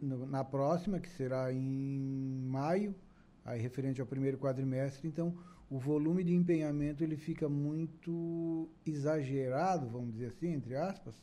[0.01, 2.95] no, na próxima, que será em maio,
[3.43, 5.37] aí referente ao primeiro quadrimestre, então
[5.69, 11.21] o volume de empenhamento ele fica muito exagerado, vamos dizer assim, entre aspas,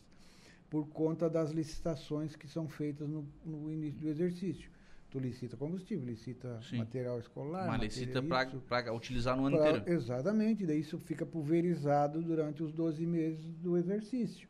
[0.68, 4.73] por conta das licitações que são feitas no, no início do exercício.
[5.14, 6.78] Tu licita combustível, licita Sim.
[6.78, 7.68] material escolar.
[7.68, 9.92] Mas licita para utilizar no ano pra, inteiro.
[9.92, 14.48] Exatamente, daí isso fica pulverizado durante os 12 meses do exercício.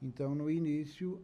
[0.00, 1.22] Então, no início,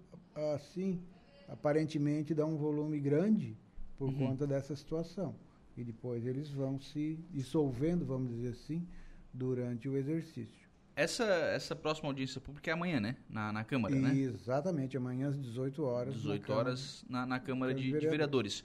[0.54, 1.00] assim,
[1.48, 3.56] aparentemente dá um volume grande
[3.96, 4.26] por uhum.
[4.26, 5.34] conta dessa situação.
[5.74, 8.86] E depois eles vão se dissolvendo, vamos dizer assim,
[9.32, 10.68] durante o exercício.
[10.94, 13.16] Essa, essa próxima audiência pública é amanhã, né?
[13.26, 14.14] Na, na Câmara, né?
[14.14, 16.14] Exatamente, amanhã às 18 horas.
[16.16, 18.62] 18 na horas Câmara, na, na Câmara de, de Vereadores.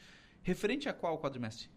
[0.48, 1.70] Referente a qual quadrimestre?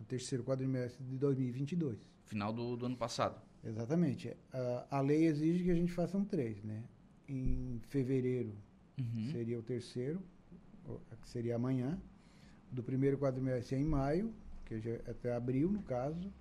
[0.00, 2.08] O terceiro quadrimestre de 2022.
[2.26, 3.42] Final do, do ano passado.
[3.64, 4.32] Exatamente.
[4.52, 6.84] A, a lei exige que a gente faça um três, né?
[7.28, 8.54] Em fevereiro
[8.96, 9.28] uhum.
[9.32, 10.22] seria o terceiro,
[11.20, 12.00] que seria amanhã.
[12.70, 14.32] Do primeiro quadrimestre é em maio,
[14.66, 16.32] que é até abril, no caso.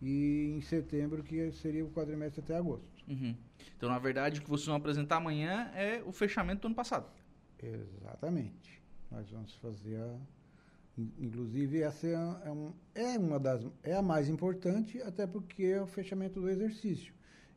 [0.00, 3.04] E em setembro, que seria o quadrimestre até agosto.
[3.06, 3.36] Uhum.
[3.76, 7.10] Então, na verdade, o que vocês vão apresentar amanhã é o fechamento do ano passado.
[7.62, 8.82] Exatamente.
[9.10, 10.18] Nós vamos fazer a.
[10.98, 13.66] Inclusive, essa é, é, um, é uma das.
[13.82, 17.12] É a mais importante, até porque é o fechamento do exercício.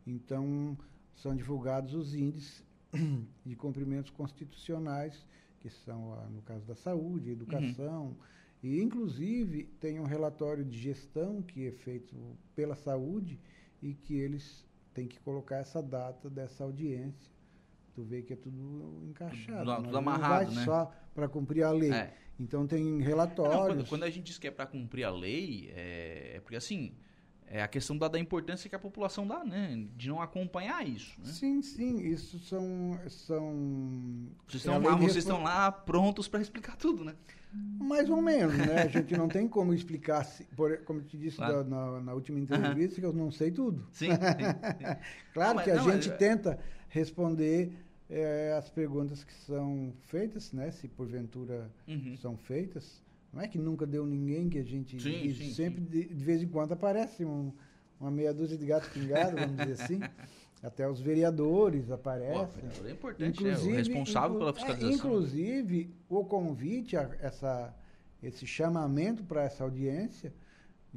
[0.06, 0.78] Então,
[1.16, 2.64] são divulgados os índices
[3.46, 5.26] de cumprimentos constitucionais,
[5.62, 8.08] que são, no caso da saúde, educação.
[8.08, 8.16] Uhum.
[8.62, 12.16] E, inclusive, tem um relatório de gestão que é feito
[12.54, 13.40] pela saúde
[13.82, 17.32] e que eles tem que colocar essa data dessa audiência.
[17.94, 19.66] Tu vê que é tudo encaixado.
[19.66, 20.66] Tudo, tudo amarrado, não vai né?
[20.66, 21.92] só para cumprir a lei.
[21.92, 22.14] É.
[22.40, 23.54] Então tem relatórios.
[23.54, 26.40] É, não, quando, quando, a gente diz que é para cumprir a lei, é, é,
[26.40, 26.94] porque assim,
[27.46, 29.88] é a questão da, da, importância que a população dá, né?
[29.98, 31.20] De não acompanhar isso.
[31.20, 31.26] Né?
[31.26, 32.98] Sim, sim, isso são.
[33.10, 37.16] são vocês estão lá, vocês estão lá prontos para explicar tudo, né?
[37.52, 38.84] Mais ou menos, né?
[38.84, 40.24] A gente não tem como explicar,
[40.56, 41.64] por, como eu te disse claro.
[41.64, 43.88] da, na, na, última entrevista, que eu não sei tudo.
[43.92, 44.12] Sim.
[44.12, 44.96] sim, sim.
[45.34, 47.72] claro não, que a não, gente tenta responder
[48.10, 50.72] é, as perguntas que são feitas, né?
[50.72, 52.18] Se porventura uhum.
[52.18, 53.02] são feitas.
[53.32, 55.90] Não é que nunca deu ninguém que a gente sim, sim, sempre sim.
[55.90, 57.54] De, de, vez em quando aparece um,
[58.00, 60.00] uma meia dúzia de gatos pingados, vamos dizer assim.
[60.62, 62.70] Até os vereadores aparecem.
[62.82, 64.90] Pô, é importante, inclusive, é o responsável inclu, pela fiscalização.
[64.90, 67.74] É, inclusive, o convite, a, essa,
[68.22, 70.34] esse chamamento para essa audiência,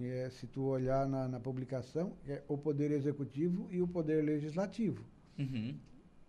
[0.00, 5.05] é, se tu olhar na, na, publicação, é o Poder Executivo e o Poder Legislativo.
[5.38, 5.79] Uhum.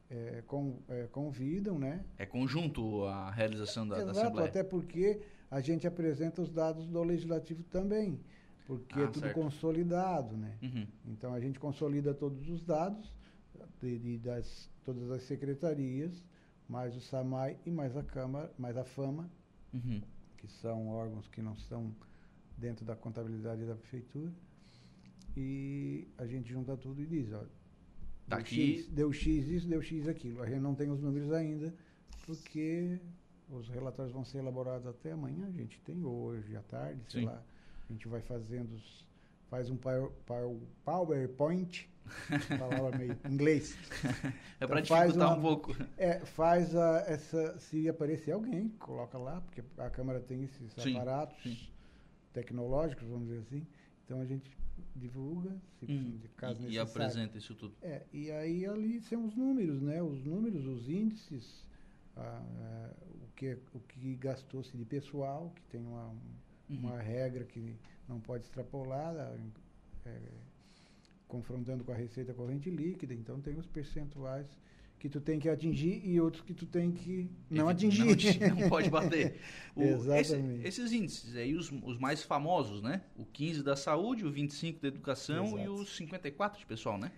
[0.10, 2.06] É, com, é, convidam, né?
[2.18, 4.50] É conjunto a realização da, Exato, da Assembleia.
[4.50, 8.20] até porque a gente apresenta os dados do Legislativo também,
[8.68, 9.36] porque ah, é tudo certo.
[9.36, 10.58] consolidado, né?
[10.62, 10.88] Uhum.
[11.08, 13.12] Então a gente consolida todos os dados
[13.82, 16.24] de, de, das todas as secretarias,
[16.68, 19.30] mais o SAMAI e mais a Câmara, mais a FAMA,
[19.74, 20.02] uhum.
[20.38, 21.94] que são órgãos que não estão
[22.58, 24.32] dentro da contabilidade da prefeitura.
[25.36, 27.50] E a gente junta tudo e diz, olha,
[28.28, 28.78] Tá deu, aqui.
[28.78, 30.42] X, deu X isso, deu X aquilo.
[30.42, 31.74] A gente não tem os números ainda,
[32.26, 33.00] porque
[33.50, 37.28] os relatórios vão ser elaborados até amanhã, a gente tem hoje à tarde, sei Sim.
[37.28, 37.44] lá.
[37.90, 39.06] A gente vai fazendo, os,
[39.50, 41.90] faz um power, power, PowerPoint,
[42.58, 43.78] palavra meio inglês.
[44.60, 45.76] é para então dificultar uma, um pouco.
[45.98, 50.96] É, faz a, essa, se aparecer alguém, coloca lá, porque a câmera tem esses sim,
[50.96, 51.58] aparatos sim.
[52.34, 53.68] tecnológicos, vamos dizer assim.
[54.06, 54.58] Então a gente
[54.96, 57.74] divulga, se Hum, de caso e, e apresenta isso tudo.
[57.82, 60.02] É, e aí ali são os números, né?
[60.02, 61.66] Os números, os índices,
[62.16, 66.14] o, que, o que gastou-se de pessoal, que tem uma,
[66.70, 66.78] Uhum.
[66.80, 67.76] uma regra que
[68.08, 69.16] não pode extrapolar,
[70.06, 70.20] é,
[71.28, 74.48] confrontando com a receita corrente líquida, então tem os percentuais
[75.04, 78.40] que tu tem que atingir e outros que tu tem que não atingir.
[78.40, 79.38] Não, não pode bater.
[79.76, 80.66] O- esse- Exatamente.
[80.68, 83.02] esses índices aí, os, os mais famosos, né?
[83.18, 85.74] O 15 da saúde, o 25 da educação e Exato.
[85.74, 87.12] os 54 de pessoal, né?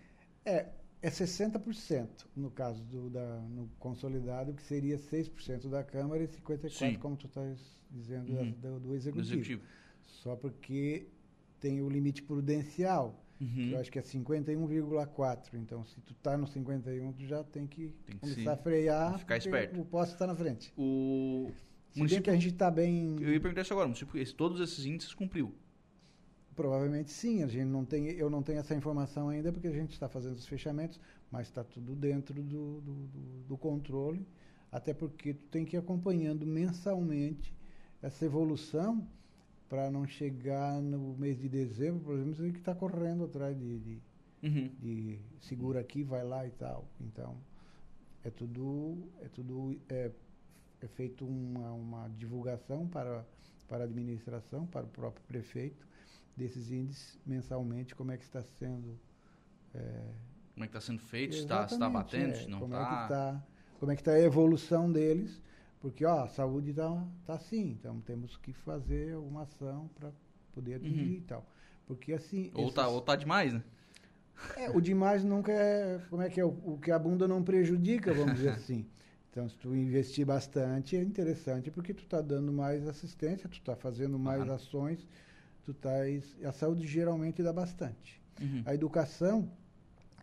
[0.43, 0.69] É,
[0.99, 6.69] é 60% no caso do da, no consolidado, que seria 6% da Câmara e 54%,
[6.71, 6.95] Sim.
[6.95, 7.59] como tu estás
[7.91, 8.51] dizendo, Uhum.
[8.53, 9.33] do, do Do executivo.
[9.33, 9.61] executivo.
[10.05, 11.07] Só porque
[11.59, 13.71] tem o limite prudencial, Uhum.
[13.71, 15.53] eu acho que é 51,4.
[15.55, 19.19] Então, se tu tá no 51, tu já tem que Tem que começar a frear,
[19.19, 19.79] ficar esperto.
[19.81, 20.71] o poste está na frente.
[20.77, 21.51] O
[21.91, 22.23] Se município.
[22.23, 23.17] que a gente está bem...
[23.21, 25.53] Eu ia perguntar isso agora, o município, todos esses índices cumpriu.
[26.55, 29.91] Provavelmente sim, a gente não tem, eu não tenho essa informação ainda porque a gente
[29.91, 34.25] está fazendo os fechamentos, mas está tudo dentro do, do, do- do controle,
[34.71, 37.53] até porque tu tem que ir acompanhando mensalmente
[38.01, 39.05] essa evolução
[39.75, 43.57] para não chegar no mês de dezembro, por exemplo, você tem que estar correndo atrás
[43.57, 44.01] de, de,
[44.43, 44.71] Uhum.
[44.79, 46.87] de segura aqui, vai lá e tal.
[47.01, 47.37] Então,
[48.23, 50.11] é tudo, é tudo é,
[50.81, 53.25] é feito uma, uma divulgação para,
[53.67, 55.87] para a administração, para o próprio prefeito,
[56.37, 58.99] desses índices mensalmente, como é que está sendo.
[59.73, 60.13] é,
[60.53, 61.33] Como é que está sendo feito?
[61.35, 63.07] Está exatamente, batendo, é, não como É está.
[63.07, 63.43] tá,
[63.79, 65.41] como é que está a evolução deles,
[65.85, 70.11] porque ó, a saúde está tá assim, então temos que fazer alguma ação para
[70.51, 71.17] poder atingir Uhum.
[71.17, 71.45] e tal.
[71.85, 72.49] Porque assim.
[72.55, 73.63] Ou tá, esses- ou tá demais, né?
[74.57, 75.99] é, o demais nunca é.
[76.09, 76.43] Como é que é?
[76.43, 78.87] O, o que a bunda não prejudica, vamos dizer assim.
[79.29, 83.75] Então, se tu investir bastante, é interessante, porque tu está dando mais assistência, tu está
[83.75, 84.53] fazendo mais Claro.
[84.55, 85.07] ações,
[85.63, 86.35] tu estás.
[86.43, 88.19] A saúde geralmente dá bastante.
[88.41, 88.63] Uhum.
[88.65, 89.51] A educação,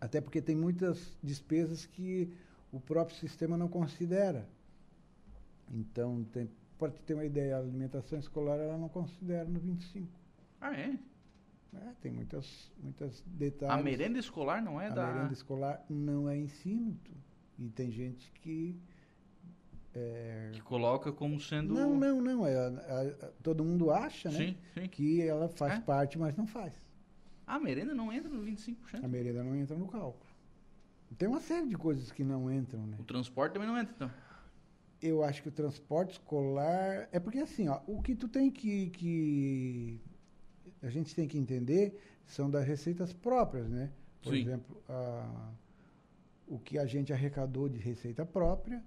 [0.00, 2.32] até porque tem muitas despesas que
[2.72, 4.48] o próprio sistema não considera.
[5.70, 6.26] Então,
[6.78, 10.08] pode ter uma ideia, a alimentação escolar ela não considera no 25.
[10.60, 10.98] Ah, é?
[11.72, 11.94] né?
[12.00, 13.74] Tem muitas, muitas detalhes.
[13.74, 15.06] A merenda escolar não é a da.
[15.12, 16.98] merenda escolar não é ensino.
[17.58, 18.76] E tem gente que.
[19.94, 21.72] é, Que coloca como sendo.
[21.74, 22.46] Não, não, não.
[22.46, 22.68] É, a-
[23.26, 24.88] a- todo mundo acha né, Sim, sim.
[24.88, 25.80] que ela faz É?
[25.80, 26.74] parte, mas não faz.
[27.46, 29.04] A merenda não entra no 25%.
[29.04, 30.30] A merenda não entra no cálculo.
[31.18, 32.96] Tem uma série de coisas que não entram, né?
[32.98, 34.10] O transporte também não entra, então.
[35.02, 37.08] Eu acho que o transporte escolar.
[37.10, 40.00] É porque assim, ó, o que tu tem que, que.
[40.82, 43.90] A gente tem que entender são das receitas próprias, né?
[44.22, 44.40] Por Sim.
[44.42, 45.52] exemplo, a-
[46.46, 48.82] o que a gente arrecadou de receita própria.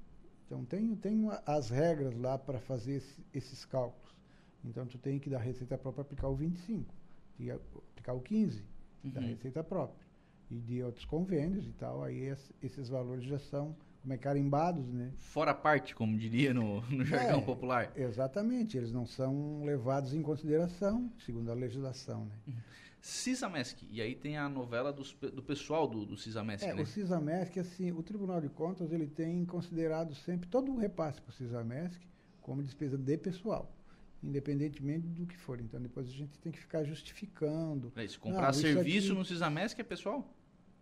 [0.45, 4.15] Então tem, tem uma- as regras lá para fazer esse- esses cálculos.
[4.63, 6.93] Então tu tem que da receita própria aplicar o 25,
[7.39, 7.55] e a-
[7.91, 8.63] aplicar o 15
[9.03, 9.27] da Uhum.
[9.27, 10.05] receita própria.
[10.49, 13.75] E de outros convênios e tal, aí es- esses valores já são
[14.05, 15.11] como é carimbados, né?
[15.17, 17.91] Fora parte, como diria no, no jargão É, popular.
[17.95, 22.53] Exatamente, eles não são levados em consideração, segundo a legislação, né?
[23.01, 26.81] CISAMESC, e aí tem a novela dos do pessoal do, do CISAMESC, É, né?
[26.81, 31.29] o CISAMESC, assim, o Tribunal de Contas, ele tem considerado sempre todo o repasse para
[31.31, 31.99] o CISAMESC
[32.41, 33.75] como despesa de pessoal,
[34.23, 35.59] independentemente do que for.
[35.59, 37.91] Então, depois a gente tem que ficar justificando.
[37.95, 40.31] É, Se comprar Não, isso serviço aqui- no CISAMESC é pessoal?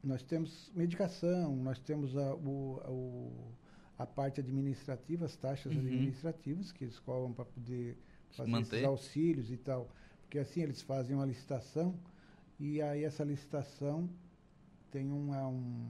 [0.03, 3.51] Nós temos medicação, nós temos a, o, a, o-
[3.97, 5.79] a parte administrativa, as taxas Uhum.
[5.79, 7.97] administrativas que eles cobram para poder
[8.31, 8.75] fazer manter.
[8.77, 9.89] esses auxílios e tal.
[10.23, 11.95] Porque assim eles fazem uma licitação
[12.59, 14.09] e aí essa licitação
[14.91, 15.87] tem um, é um,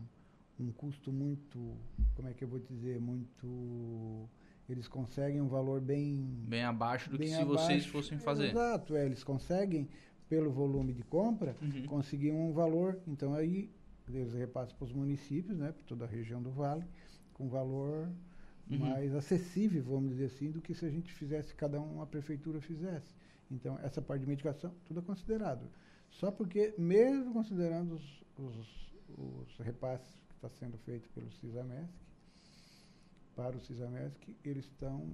[0.59, 1.75] um custo muito,
[2.15, 4.29] como é que eu vou dizer, muito...
[4.69, 7.91] Eles conseguem um valor bem Bem abaixo do que bem se vocês abaixo.
[7.91, 8.49] fossem fazer.
[8.51, 9.89] Exato, é, eles conseguem,
[10.29, 11.85] pelo volume de compra, Uhum.
[11.87, 12.97] conseguir um valor.
[13.05, 13.69] Então aí
[14.09, 16.85] eles repassam para os municípios, né, para toda a região do Vale,
[17.33, 18.09] com valor
[18.69, 18.77] Uhum.
[18.77, 22.61] mais acessível, vamos dizer assim, do que se a gente fizesse, cada um, a prefeitura
[22.61, 23.13] fizesse.
[23.51, 25.69] Então, essa parte de medicação, tudo é considerado.
[26.09, 31.93] Só porque, mesmo considerando os, os, os repasses que está sendo feito pelo CISAMESC,
[33.35, 35.09] para o CISAMESC, eles estão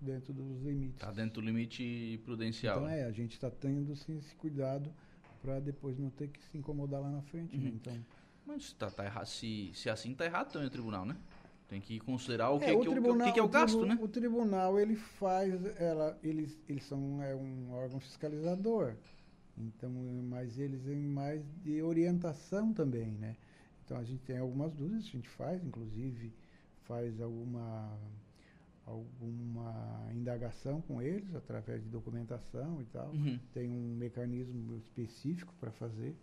[0.00, 0.98] dentro dos limites.
[0.98, 2.78] Tá dentro do limite prudencial.
[2.78, 3.00] Então né?
[3.00, 4.92] é, a gente está tendo sim, esse cuidado
[5.40, 7.56] para depois não ter que se incomodar lá na frente.
[7.56, 7.70] né?
[7.70, 7.76] Uhum.
[7.76, 8.06] Então,
[8.46, 9.26] Mas tá, tá errado.
[9.26, 11.16] Se, se assim tá errado, é o tribunal, né?
[11.68, 13.78] Tem que considerar o que, é, que, o, que- o que que é o gasto,
[13.78, 13.98] tribu- né?
[14.02, 18.94] O tribunal ele faz, ela, eles, eles são é um órgão fiscalizador.
[19.56, 23.36] Então, é, mas eles têm mais de orientação também, né?
[23.84, 26.32] Então a gente tem algumas dúvidas, a gente faz, inclusive
[26.82, 27.96] faz alguma
[28.86, 33.10] alguma indagação com eles através de documentação e tal.
[33.10, 33.38] Uhum.
[33.52, 36.16] tem um mecanismo específico para fazer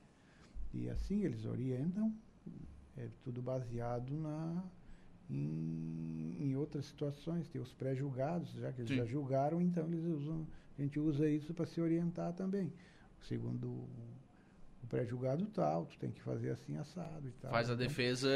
[0.83, 2.13] e assim eles orientam
[2.97, 4.63] é tudo baseado na
[5.29, 8.97] em, em outras situações tem os pré-julgados já que eles Sim.
[8.97, 12.71] já julgaram então eles usam a gente usa isso para se orientar também
[13.21, 13.89] segundo o,
[14.89, 18.29] pré-julgado tal tu tem que fazer assim assado e tal Faz a Então, defesa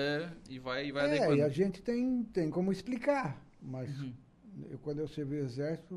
[0.49, 1.37] e vai, e vai é, adequando.
[1.37, 4.13] e a gente tem tem como explicar mas Uhum.
[4.69, 5.95] eu, quando eu servi o exército,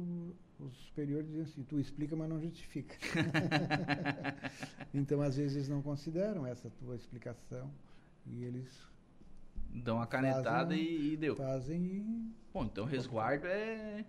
[0.66, 2.96] os superiores diziam assim, tu explica, mas não justifica.
[4.92, 7.70] então, às vezes, eles não consideram essa tua explicação
[8.26, 8.68] e eles
[9.76, 11.34] Dão uma canetada Fazem- e, e deu.
[11.36, 12.32] fazem e...
[12.52, 14.04] Bom, então resguardo é.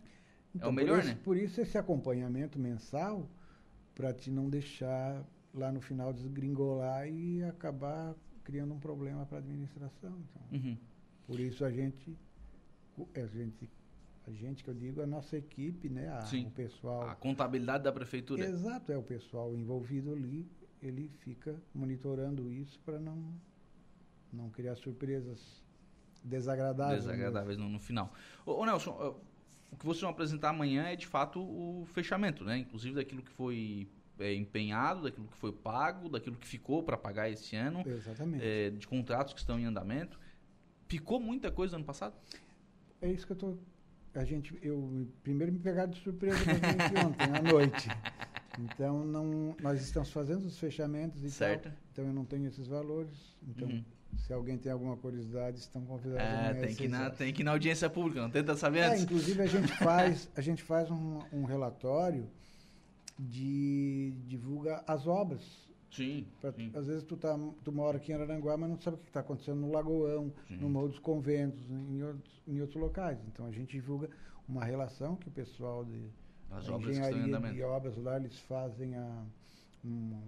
[0.54, 1.20] Então, melhor, por isso, né?
[1.24, 3.28] Por isso esse acompanhamento mensal,
[3.96, 8.14] para te não deixar lá no final desgringolar e acabar
[8.44, 10.16] criando um problema para a administração.
[10.30, 10.78] Então, Uhum.
[11.26, 12.16] por isso a gente,
[13.16, 13.68] a gente,
[14.28, 16.48] a gente que eu digo, a nossa equipe, né, a- Sim.
[16.48, 18.44] o pessoal A contabilidade da prefeitura.
[18.46, 20.50] Exato, é o pessoal envolvido ali,
[20.82, 23.34] ele fica monitorando isso para não,
[24.34, 25.64] não criar surpresas
[26.24, 27.06] desagradáveis.
[27.06, 27.12] né?
[27.12, 28.12] desagradáveis no, no final.
[28.46, 28.92] Ô, ô, Nelson,
[29.72, 32.58] o que vocês vão apresentar amanhã é de fato o fechamento, né?
[32.58, 33.88] Inclusive daquilo que foi
[34.20, 38.44] é, empenhado, daquilo que foi pago, daquilo que ficou para pagar esse ano, Exatamente.
[38.44, 40.20] é, de contratos que estão em andamento.
[40.88, 42.16] Ficou muita coisa ano passado?
[43.02, 43.58] É isso que eu tô.
[44.16, 47.90] A gente, eu primeiro me pegaram de surpresa a ontem à noite.
[48.58, 51.64] Então não, nós estamos fazendo os fechamentos e Certo.
[51.64, 51.74] tal.
[51.92, 53.36] Então eu não tenho esses valores.
[53.48, 53.84] Então Uhum.
[54.18, 56.22] se alguém tem alguma curiosidade, estão convidados.
[56.24, 58.88] É, amanhã tem que, na, tem que ir na audiência pública, não tenta saber É,
[58.88, 59.04] antes.
[59.04, 62.30] inclusive a gente faz, a gente faz um, um relatório
[63.20, 65.65] de divulga as obras.
[65.96, 66.72] Sim, Pra- sim.
[66.74, 69.22] às vezes tu, tá, tu mora aqui em Araranguá, mas não sabe o que está
[69.22, 70.58] acontecendo no Lagoão, Sim.
[70.58, 73.20] no Morro dos Conventos, em outros, em outros locais.
[73.28, 74.10] Então a gente divulga
[74.48, 76.10] uma relação que o pessoal de
[76.52, 79.24] As da obras que estão em engenharia de obras lá, eles fazem a,
[79.84, 80.22] um,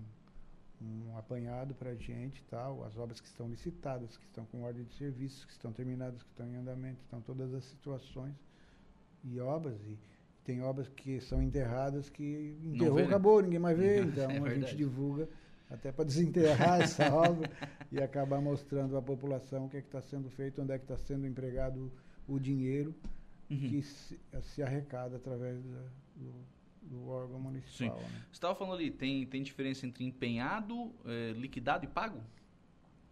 [0.81, 4.61] um apanhado para a gente e tal, as obras que estão licitadas, que estão com
[4.63, 8.35] ordem de serviços, que estão terminadas, que estão em andamento, estão todas as situações
[9.23, 9.97] e obras e
[10.43, 13.07] tem obras que são enterradas que enterrou, vê, né?
[13.07, 14.61] acabou, ninguém mais vê, É então a verdade.
[14.61, 15.27] gente divulga
[15.69, 17.49] até para desenterrar essa obra
[17.91, 20.97] e acabar mostrando à população o que é está sendo feito, onde é que está
[20.97, 21.91] sendo empregado
[22.27, 22.93] o dinheiro
[23.49, 23.57] Uhum.
[23.57, 26.33] que se, se arrecada através da- do,
[26.81, 27.95] do órgão municipal.
[27.97, 28.23] Né?
[28.25, 32.19] Você estava falando ali, tem, tem diferença entre empenhado, eh, liquidado e pago?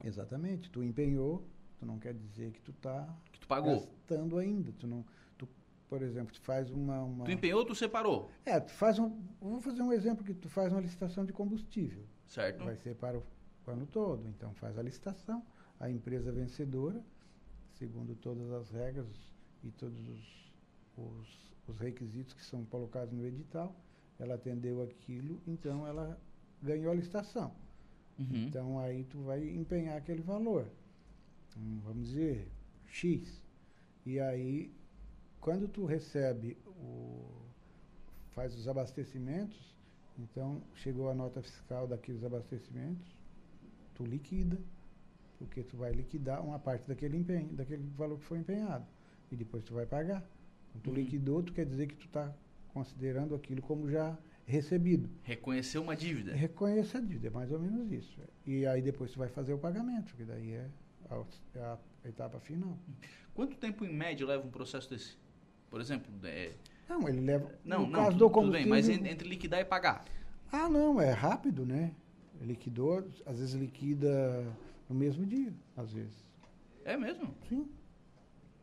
[0.04, 0.70] Exatamente.
[0.70, 1.48] Tu empenhou,
[1.80, 3.76] tu não quer dizer que tu está Que tu pagou.
[3.80, 4.74] gastando ainda.
[4.74, 5.06] Tu não,
[5.38, 5.48] tu,
[5.90, 8.32] por exemplo, tu faz uma, uma Tu empenhou, tu separou.
[8.46, 12.04] é, tu faz um, vou fazer um exemplo que tu faz uma licitação de combustível.
[12.28, 12.64] Certo?
[12.66, 13.24] Vai ser para o
[13.68, 14.28] ano todo.
[14.28, 15.46] Então faz a licitação,
[15.80, 17.04] a empresa vencedora,
[17.74, 19.08] segundo todas as regras
[19.64, 20.54] e todos os,
[20.98, 23.76] os, os requisitos que são colocados no edital,
[24.18, 26.20] ela atendeu aquilo, então ela
[26.64, 27.54] ganhou a licitação.
[28.18, 28.48] Uhum.
[28.48, 30.68] Então aí tu vai empenhar aquele valor.
[31.58, 32.48] Hum, Vamos dizer,
[32.88, 33.44] X.
[34.06, 34.72] E aí,
[35.46, 37.24] quando tu recebe o
[38.32, 39.76] faz os abastecimentos,
[40.18, 43.16] então chegou a nota fiscal daqueles abastecimentos,
[43.94, 44.58] tu liquida,
[45.38, 48.88] porque tu vai liquidar uma parte daquele empenho, daquele valor que foi empenhado.
[49.32, 50.28] E depois tu vai pagar.
[50.70, 50.96] Então, tu Uhum.
[50.96, 52.34] liquidou, tu quer dizer que tu está
[52.70, 54.18] considerando aquilo como já
[54.48, 55.08] recebido.
[55.22, 56.34] Reconhecer uma dívida.
[56.34, 58.20] Reconheça a dívida, é mais ou menos isso.
[58.48, 60.68] E aí depois tu vai fazer o pagamento, que daí é
[61.08, 61.24] a,
[61.54, 62.80] é a etapa final.
[63.36, 65.24] Quanto tempo em média leva um processo desse?
[65.76, 66.54] Por exemplo, é,
[66.88, 67.52] Não, ele leva.
[67.66, 70.06] não, não, tudo, do tudo bem, mas entre liquidar e pagar.
[70.50, 71.92] Ah, não, é rápido, né?
[72.42, 74.46] Liquidou, às vezes liquida
[74.88, 76.16] no mesmo dia, às vezes.
[76.86, 77.36] É mesmo?
[77.50, 77.68] Sim,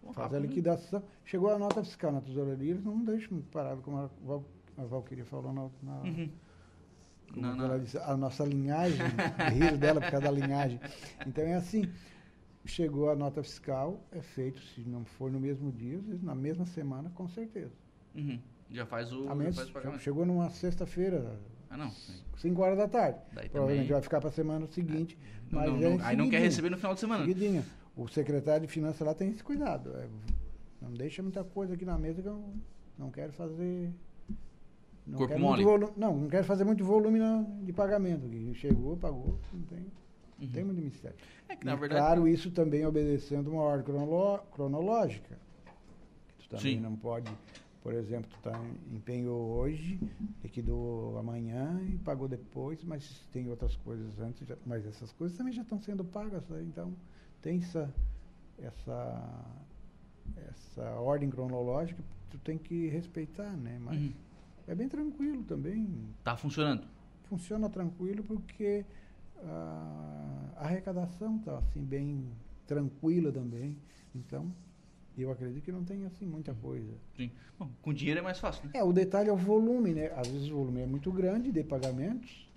[0.00, 0.46] Pô, faz a rápido, né?
[0.46, 1.02] liquidação.
[1.22, 4.42] Chegou a nota fiscal na tesouraria, eles não deixam parado, como a, Val,
[4.78, 6.30] a Valquíria falou na, na, Uhum.
[7.36, 8.96] na- ela disse, a nossa linhagem,
[9.52, 10.80] rir dela por causa da linhagem.
[11.26, 11.92] Então é assim,
[12.64, 17.10] chegou a nota fiscal, é feito, se não for no mesmo dia, na mesma semana,
[17.14, 17.72] com certeza.
[18.14, 18.38] Uhum.
[18.70, 20.00] Já faz o, A menos, faz o pagamento.
[20.00, 21.38] chegou numa sexta-feira,
[21.68, 21.90] Ah, não.
[22.36, 23.18] 5 horas da tarde.
[23.32, 23.92] Daí Provavelmente também.
[23.92, 25.18] vai ficar para a semana seguinte.
[25.50, 27.26] Não, mas não, é não, em aí não quer receber no final de semana.
[27.96, 29.90] O secretário de Finanças lá tem esse cuidado.
[29.96, 30.08] é,
[30.80, 32.42] não deixa muita coisa aqui na mesa que eu
[32.98, 33.90] não quero fazer.
[35.06, 35.64] Não Corpo quero mole.
[35.64, 38.28] muito volu- não, não quero fazer muito volume na- de pagamento.
[38.54, 39.86] Chegou, pagou, não tem,
[40.42, 41.16] não tem muito mistério.
[41.48, 42.00] É que, na E, verdade.
[42.00, 45.38] claro, isso também obedecendo uma ordem cronolo- cronológica.
[46.38, 46.80] Tu também Sim.
[46.80, 47.30] não pode,
[47.82, 50.00] por exemplo, tu tá, em- empenhou hoje,
[50.42, 55.62] liquidou amanhã e pagou depois, mas tem outras coisas antes, mas essas coisas também já
[55.62, 56.62] estão sendo pagas, né?
[56.62, 56.92] então
[57.40, 57.92] tem essa,
[58.58, 59.44] essa,
[60.48, 63.78] essa ordem cronológica, tu tem que respeitar, né?
[63.80, 64.12] Mas Uhum.
[64.68, 65.88] é bem tranquilo também,
[66.24, 66.86] Tá funcionando.
[67.24, 68.84] funciona tranquilo porque
[69.44, 72.24] a arrecadação está assim bem
[72.66, 73.76] tranquila também.
[74.14, 74.52] Então,
[75.16, 76.92] eu acredito que não tem assim muita coisa.
[77.16, 77.30] Sim.
[77.58, 78.72] Bom, com dinheiro é mais fácil, né?
[78.74, 80.12] É, o detalhe é o volume, né?
[80.16, 82.48] Às vezes o volume é muito grande de pagamentos.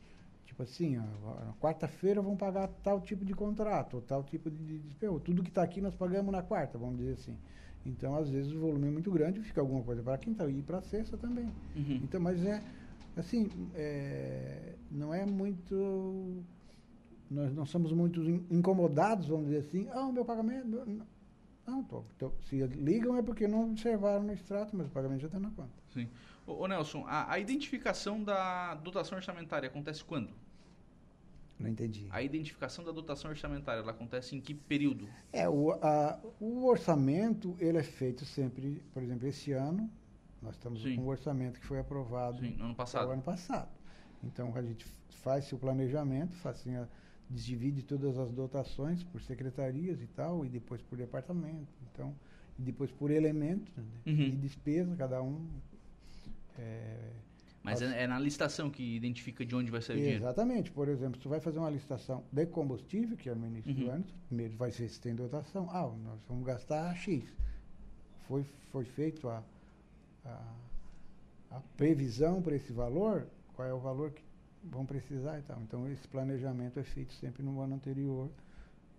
[0.45, 5.19] Tipo assim, na quarta-feira vão pagar tal tipo de contrato, tal tipo de de despesa.
[5.19, 7.35] Tudo que está aqui nós pagamos na quarta, vamos dizer assim.
[7.85, 10.81] Então, às vezes o volume é muito grande, fica alguma coisa para quinta e para
[10.81, 11.45] sexta também.
[11.75, 11.99] Uhum.
[12.03, 12.61] Então, mas é
[13.17, 16.43] assim, é, não é muito.
[17.29, 20.67] Nós não somos muito in- incomodados, vamos dizer assim, ah, o meu pagamento.
[20.67, 20.85] meu-"
[21.65, 25.27] não, tô, tô- se ligam é porque não observaram no extrato, mas o pagamento já
[25.27, 25.71] está na conta.
[25.93, 26.07] Sim.
[26.45, 30.29] Ô, ô, Nelson, a, a identificação da dotação orçamentária acontece quando?
[31.59, 32.07] Não entendi.
[32.11, 35.07] A identificação da dotação orçamentária, ela acontece em que período?
[35.31, 39.89] É, o, a- o orçamento, ele é feito sempre, por exemplo, esse ano,
[40.41, 40.97] nós estamos Sim.
[40.97, 43.09] com um orçamento que foi aprovado Sim, no ano passado.
[43.09, 43.69] ano passado.
[44.23, 46.87] Então, a gente faz o planejamento, faz assim, a-
[47.29, 51.67] divide todas as dotações por secretarias e tal, e depois por departamento.
[51.91, 52.13] Então,
[52.57, 54.29] e depois por elemento né, Uhum.
[54.29, 55.45] de despesa, cada um.
[56.57, 57.11] é,
[57.63, 60.21] Mas é, é na licitação que identifica de onde vai sair o dinheiro.
[60.23, 60.71] Exatamente.
[60.71, 63.91] Por exemplo, tu vai fazer uma licitação de combustível, que é no início do Uhum.
[63.91, 65.67] ano, primeiro vai ser se tem dotação.
[65.71, 67.23] Ah, nós vamos gastar X.
[68.27, 69.43] Foi, foi feito a,
[70.25, 70.53] a,
[71.51, 74.21] a previsão para esse valor, qual é o valor que
[74.71, 75.61] vão precisar e tal.
[75.61, 78.29] Então, esse planejamento é feito sempre no ano anterior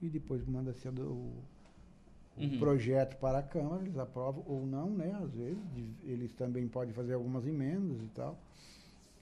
[0.00, 1.42] e depois manda-se o, o
[2.38, 2.58] Uhum.
[2.58, 5.10] projeto para a Câmara, eles aprovam ou não, né?
[5.22, 5.58] Às vezes,
[6.04, 8.38] eles também podem fazer algumas emendas e tal.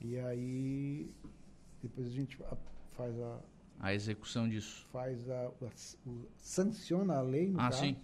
[0.00, 1.08] E aí,
[1.80, 2.56] depois a gente fa-
[2.92, 3.38] faz a,
[3.78, 4.84] A execução disso.
[4.92, 5.70] faz a, a-
[6.06, 7.96] o- sanciona a lei, no Ah, caso, sim.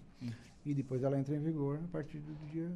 [0.64, 2.70] e depois ela entra em vigor a partir do dia,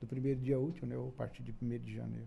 [0.00, 0.96] do primeiro dia útil, né?
[0.98, 2.26] Ou a partir de 1 de janeiro.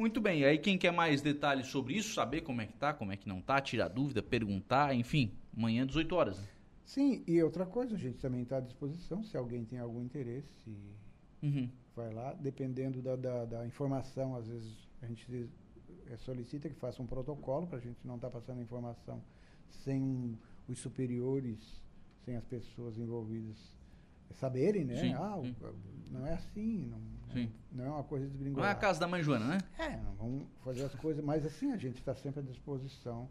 [0.00, 3.12] Muito bem, aí quem quer mais detalhes sobre isso, saber como é que tá, como
[3.12, 6.38] é que não tá, tirar dúvida, perguntar, enfim, amanhã 18 horas.
[6.40, 6.48] né?
[6.84, 10.70] Sim, e outra coisa, a gente também está à disposição, se alguém tem algum interesse,
[11.42, 11.70] Uhum.
[11.94, 15.48] vai lá, dependendo da, da, da informação, às vezes a gente
[16.08, 19.22] eh, solicita que faça um protocolo para a gente não estar passando a informação
[19.70, 20.38] sem
[20.68, 21.58] os superiores,
[22.24, 23.56] sem as pessoas envolvidas
[24.34, 24.96] saberem, né?
[24.96, 25.54] Sim, Ah, o- sim.
[26.10, 27.00] não é assim, não,
[27.32, 27.50] Sim.
[27.72, 28.74] não é uma coisa Não é a desgringolada.
[28.80, 29.58] casa da mãe Joana, né?
[29.78, 33.28] É, vamos fazer as coisas, mas assim a gente está sempre à disposição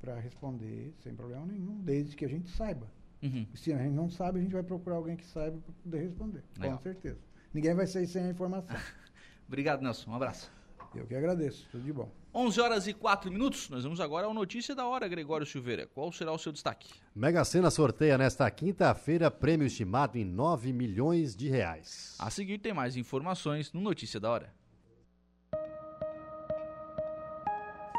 [0.00, 2.86] para responder sem problema nenhum, desde que a gente saiba.
[3.22, 3.46] Uhum.
[3.54, 6.42] Se a gente não sabe, a gente vai procurar alguém que saiba para poder responder,
[6.58, 6.76] Legal.
[6.76, 7.18] com certeza.
[7.54, 8.76] Ninguém vai sair sem a informação.
[9.48, 10.10] Obrigado, Nelson.
[10.10, 10.50] Um abraço.
[10.94, 12.10] Eu que agradeço, tudo de bom.
[12.34, 13.68] 11 horas e 4 minutos.
[13.68, 15.86] Nós vamos agora ao Notícia da Hora, Gregório Silveira.
[15.86, 16.88] Qual será o seu destaque?
[17.14, 22.16] Mega Sena sorteia nesta quinta-feira prêmio estimado em 9 milhões de reais.
[22.18, 24.52] A seguir tem mais informações no Notícia da Hora.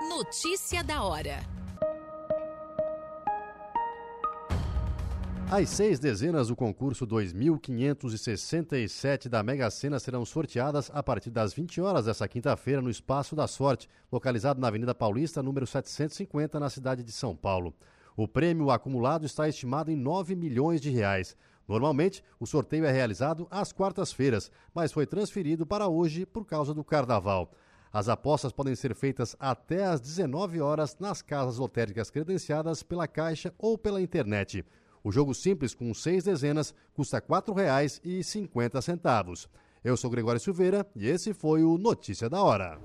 [0.10, 1.55] Notícia da hora.
[5.52, 11.80] As seis dezenas do concurso 2567 da Mega Sena serão sorteadas a partir das 20
[11.82, 17.04] horas desta quinta-feira no Espaço da Sorte, localizado na Avenida Paulista, número 750, na cidade
[17.04, 17.76] de São Paulo.
[18.18, 21.38] O prêmio acumulado está estimado em 9 milhões de reais.
[21.68, 26.84] Normalmente, o sorteio é realizado às quartas-feiras, mas foi transferido para hoje por causa do
[26.84, 27.52] carnaval.
[27.94, 33.54] As apostas podem ser feitas até às 19 horas nas casas lotéricas credenciadas pela Caixa
[33.60, 34.66] ou pela internet.
[35.06, 39.48] O jogo simples com seis dezenas custa R$ 4,50.
[39.84, 42.80] Eu sou Gregório Silveira e esse foi o Notícia da Hora.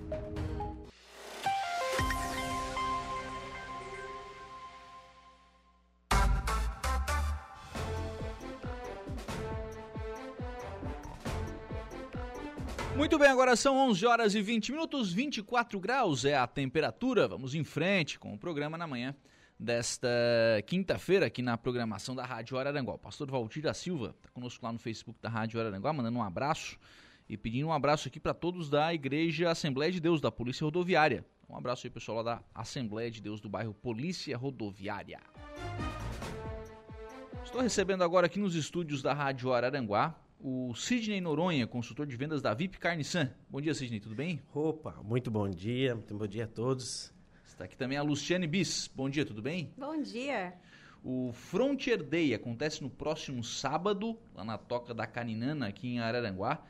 [12.94, 17.26] Muito bem, agora são 11 horas e 20 minutos, 24 graus é a temperatura.
[17.26, 19.16] Vamos em frente com o programa na manhã
[19.61, 20.08] desta
[20.66, 22.94] quinta-feira aqui na programação da Rádio Araranguá.
[22.94, 26.22] O pastor Valdir da Silva está conosco lá no Facebook da Rádio Araranguá, mandando um
[26.22, 26.78] abraço
[27.28, 31.26] e pedindo um abraço aqui para todos da Igreja Assembleia de Deus da Polícia Rodoviária.
[31.46, 35.20] Um abraço aí, pessoal lá da Assembleia de Deus do bairro Polícia Rodoviária.
[37.44, 42.40] Estou recebendo agora aqui nos estúdios da Rádio Araranguá o Sidney Noronha, consultor de vendas
[42.40, 43.30] da VIP Carniçan.
[43.50, 44.40] Bom dia, Sidney, tudo bem?
[44.54, 47.12] Opa, muito bom dia, muito bom dia a todos.
[47.61, 48.88] Está aqui também a Luciane Bis.
[48.88, 49.70] Bom dia, tudo bem?
[49.76, 50.54] Bom dia.
[51.04, 56.64] O Frontier Day acontece no próximo sábado, lá na Toca da Caninana, aqui em Araranguá.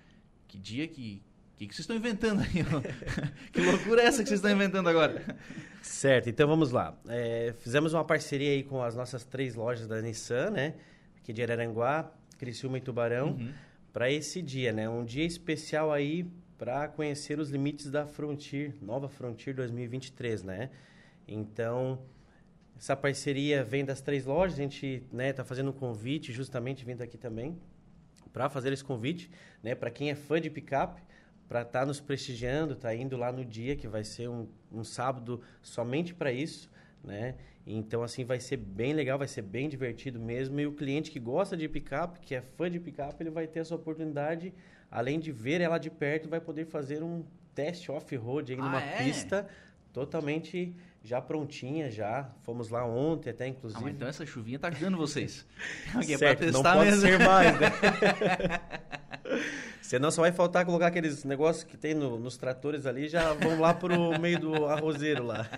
[0.49, 1.23] Que dia que.
[1.55, 2.65] O que, que vocês estão inventando aí?
[3.55, 5.39] que loucura é essa que vocês estão inventando agora?
[5.81, 6.99] Certo, então vamos lá.
[7.07, 10.75] É, fizemos uma parceria aí com as nossas três lojas da Nissan, né?
[11.19, 13.53] Aqui de Araranguá, Criciúma e Tubarão, uhum.
[13.93, 14.89] para esse dia, né?
[14.89, 16.27] Um dia especial aí
[16.61, 20.69] para conhecer os limites da Frontier, nova Frontier 2023, né?
[21.27, 21.99] Então,
[22.77, 27.01] essa parceria vem das três lojas, a gente né, tá fazendo um convite, justamente vindo
[27.01, 27.59] aqui também,
[28.31, 29.31] para fazer esse convite,
[29.63, 31.03] né, para quem é fã de picape,
[31.49, 34.85] para estar tá nos prestigiando, tá indo lá no dia que vai ser um, um
[34.85, 36.71] sábado somente para isso,
[37.03, 37.37] né?
[37.67, 40.61] Então, assim, vai ser bem legal, vai ser bem divertido mesmo.
[40.61, 43.61] E o cliente que gosta de picape, que é fã de picape, ele vai ter
[43.61, 44.53] essa oportunidade,
[44.91, 47.25] além de ver ela de perto, vai poder fazer um
[47.55, 48.99] teste off-road aí ah, numa é?
[48.99, 49.47] pista
[49.93, 52.31] totalmente já prontinha, já.
[52.43, 53.85] Fomos lá ontem até, inclusive.
[53.85, 55.47] Ah, então essa chuvinha tá ajudando vocês.
[55.95, 57.07] Alguém certo, pra testar não pode mesmo.
[57.07, 57.71] ser mais, né?
[59.81, 63.59] Senão só vai faltar colocar aqueles negócios que tem no, nos tratores ali, já vão
[63.59, 65.49] lá pro meio do arrozeiro lá.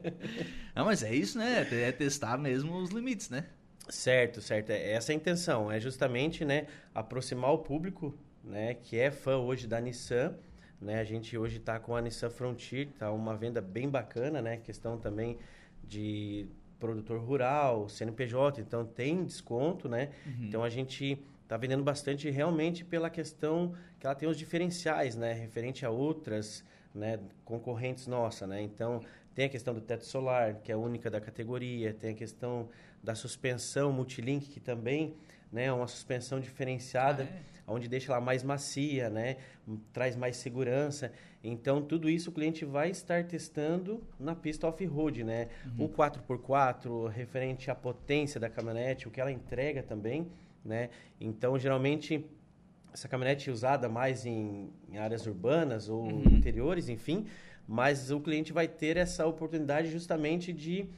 [0.74, 1.66] Não, mas é isso, né?
[1.70, 3.46] É testar mesmo os limites, né?
[3.88, 4.70] Certo, certo.
[4.70, 5.70] É essa é a intenção.
[5.70, 10.34] É justamente, né, aproximar o público, né, que é fã hoje da Nissan,
[10.80, 10.98] né?
[10.98, 14.56] A gente hoje está com a Nissan Frontier, tá uma venda bem bacana, né?
[14.56, 15.38] Questão também
[15.84, 16.46] de
[16.80, 20.10] produtor rural, CNPJ, então tem desconto, né?
[20.26, 20.46] Uhum.
[20.46, 21.22] Então a gente
[21.52, 26.64] está vendendo bastante realmente pela questão que ela tem os diferenciais, né, referente a outras,
[26.94, 28.62] né, concorrentes nossa, né?
[28.62, 29.00] Então,
[29.34, 32.68] tem a questão do teto solar, que é a única da categoria, tem a questão
[33.02, 35.14] da suspensão multilink, que também,
[35.52, 37.51] né, é uma suspensão diferenciada, ah, é?
[37.66, 39.36] Onde deixa ela mais macia, né,
[39.92, 41.12] traz mais segurança.
[41.42, 45.48] Então, tudo isso o cliente vai estar testando na pista off-road, né?
[45.78, 45.86] Uhum.
[45.86, 50.28] O 4x4, referente à potência da caminhonete, o que ela entrega também,
[50.64, 50.90] né?
[51.20, 52.24] Então, geralmente,
[52.92, 56.22] essa caminhonete é usada mais em, em áreas urbanas ou uhum.
[56.26, 57.26] interiores, enfim,
[57.66, 60.88] mas o cliente vai ter essa oportunidade justamente de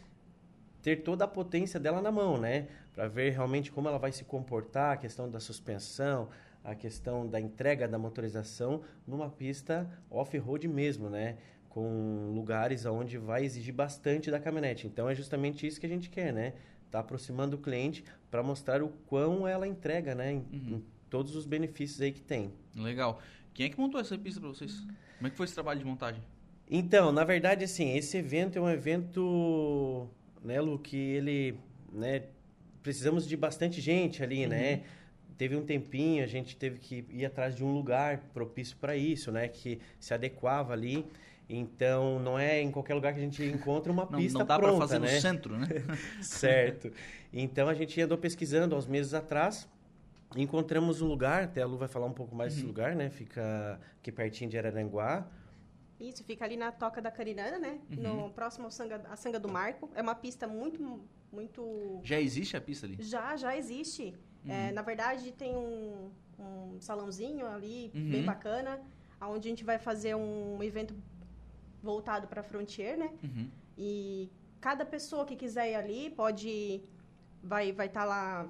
[0.82, 2.68] ter toda a potência dela na mão, né?
[2.92, 6.28] Para ver realmente como ela vai se comportar, a questão da suspensão,
[6.64, 11.36] a questão da entrega da motorização numa pista off-road mesmo, né?
[11.68, 14.86] Com lugares onde vai exigir bastante da caminhonete.
[14.86, 16.54] Então é justamente isso que a gente quer, né?
[16.86, 20.32] Está aproximando o cliente para mostrar o quão ela entrega, né?
[20.32, 20.44] Em, uhum.
[20.52, 22.50] em, todos os benefícios aí que tem.
[22.74, 23.20] Legal.
[23.52, 24.80] Quem é que montou essa pista para vocês?
[25.16, 26.20] Como é que foi esse trabalho de montagem?
[26.68, 30.08] Então, na verdade, assim, esse evento é um evento,
[30.42, 31.56] né, Lu, que ele,
[31.92, 32.24] né,
[32.82, 34.56] precisamos de bastante gente ali, né?
[34.56, 34.78] uhum.
[34.78, 34.82] né?
[35.36, 39.32] Teve um tempinho, a gente teve que ir atrás de um lugar propício para isso,
[39.32, 39.48] né?
[39.48, 41.04] Que se adequava ali.
[41.48, 44.58] Então, não é em qualquer lugar que a gente encontra uma não, pista não dá
[44.58, 45.14] pronta, fazer né?
[45.14, 45.66] no centro, né?
[46.22, 46.90] certo.
[47.32, 49.68] Então, a gente andou pesquisando aos meses atrás,
[50.36, 52.56] encontramos um lugar, até a Lu vai falar um pouco mais uhum.
[52.56, 53.10] desse lugar, né?
[53.10, 55.26] Fica aqui pertinho de Araranguá.
[56.00, 57.78] Isso, fica ali na Toca da Carinana, né?
[57.90, 58.24] Uhum.
[58.24, 59.90] No próximo ao Sanga, a Sanga do Marco.
[59.94, 61.00] É uma pista muito,
[61.32, 62.00] muito...
[62.02, 62.96] Já existe a pista ali?
[63.00, 64.14] Já, já existe.
[64.44, 64.52] Uhum.
[64.52, 68.10] É, na verdade, tem um, um salãozinho ali, uhum.
[68.10, 68.80] bem bacana,
[69.20, 70.94] onde a gente vai fazer um evento
[71.82, 73.10] voltado para a Frontier, né?
[73.22, 73.48] Uhum.
[73.76, 74.30] E
[74.60, 76.82] cada pessoa que quiser ir ali pode
[77.42, 78.48] vai vai estar tá lá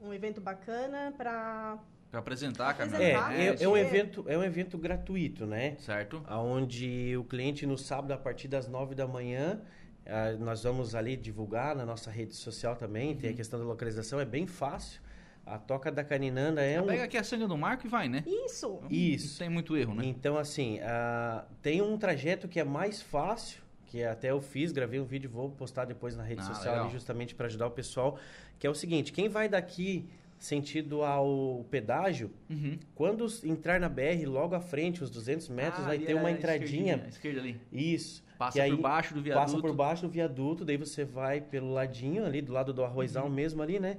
[0.00, 1.78] um evento bacana para
[2.10, 3.34] Para apresentar a caminhonete.
[3.34, 3.80] É, é, é um É.
[3.80, 5.76] evento, é um evento gratuito, né?
[5.78, 6.22] Certo?
[6.28, 9.60] Onde o cliente no sábado, a partir das 9 da manhã,
[10.06, 13.14] ah, nós vamos ali divulgar na nossa rede social também.
[13.16, 15.00] Tem a questão da localização, é bem fácil.
[15.44, 16.86] A Toca da Caninanda é um.
[16.86, 18.22] Pega aqui a sangue do Marco e vai, né?
[18.26, 18.78] isso.
[18.82, 19.38] Não Isso.
[19.40, 20.04] tem muito erro, né?
[20.06, 25.00] Então, assim, ah, tem um trajeto que é mais fácil, que até eu fiz, gravei
[25.00, 26.84] um vídeo, vou postar depois na rede Ah, social legal.
[26.84, 28.18] ali, justamente para ajudar o pessoal,
[28.58, 30.06] que é o seguinte, quem vai daqui
[30.38, 32.78] sentido ao pedágio, Uhum.
[32.94, 36.30] quando entrar na BR, logo à frente, uns 200 metros, Ah, vai ter é uma
[36.30, 37.04] entradinha.
[37.08, 37.60] esquerda ali.
[37.72, 38.24] Isso.
[38.46, 39.44] Passa aí por baixo do viaduto.
[39.46, 43.26] Passa por baixo do viaduto, daí você vai pelo ladinho ali, do lado do arrozal
[43.26, 43.30] Uhum.
[43.32, 43.98] mesmo ali, né?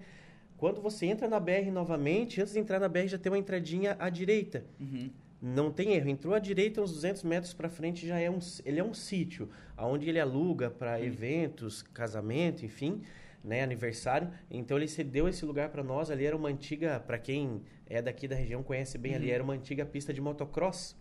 [0.58, 3.96] Quando você entra na BR novamente, antes de entrar na BR já tem uma entradinha
[4.00, 4.64] à direita.
[4.80, 5.10] Uhum.
[5.42, 6.08] Não tem erro.
[6.10, 9.50] Entrou à direita, uns 200 metros para frente, já é um, ele é um sítio,
[9.78, 13.02] onde ele aluga para eventos, casamento, enfim,
[13.44, 14.30] né, aniversário.
[14.50, 16.10] Então ele cedeu esse lugar para nós.
[16.10, 19.18] Ali era uma antiga, para quem é daqui da região conhece bem, Uhum.
[19.18, 20.96] ali era uma antiga pista de motocross.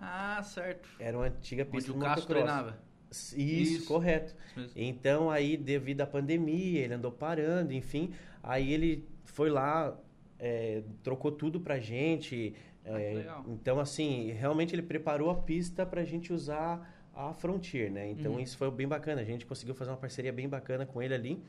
[0.00, 0.88] Ah, certo.
[0.98, 2.26] Era uma antiga pista Onde de motocross.
[2.26, 2.78] treinava.
[3.10, 3.86] Isso, Isso.
[3.86, 4.34] correto.
[4.56, 4.72] Isso.
[4.76, 8.12] Então aí, devido à pandemia, ele andou parando, enfim.
[8.42, 9.96] Aí ele foi lá,
[10.38, 12.54] é, trocou tudo pra gente.
[12.84, 18.08] Ah, é, então, assim, realmente ele preparou a pista pra gente usar a Frontier, né?
[18.10, 18.40] Então Uhum.
[18.40, 19.20] isso foi bem bacana.
[19.20, 21.42] A gente conseguiu fazer uma parceria bem bacana com ele ali.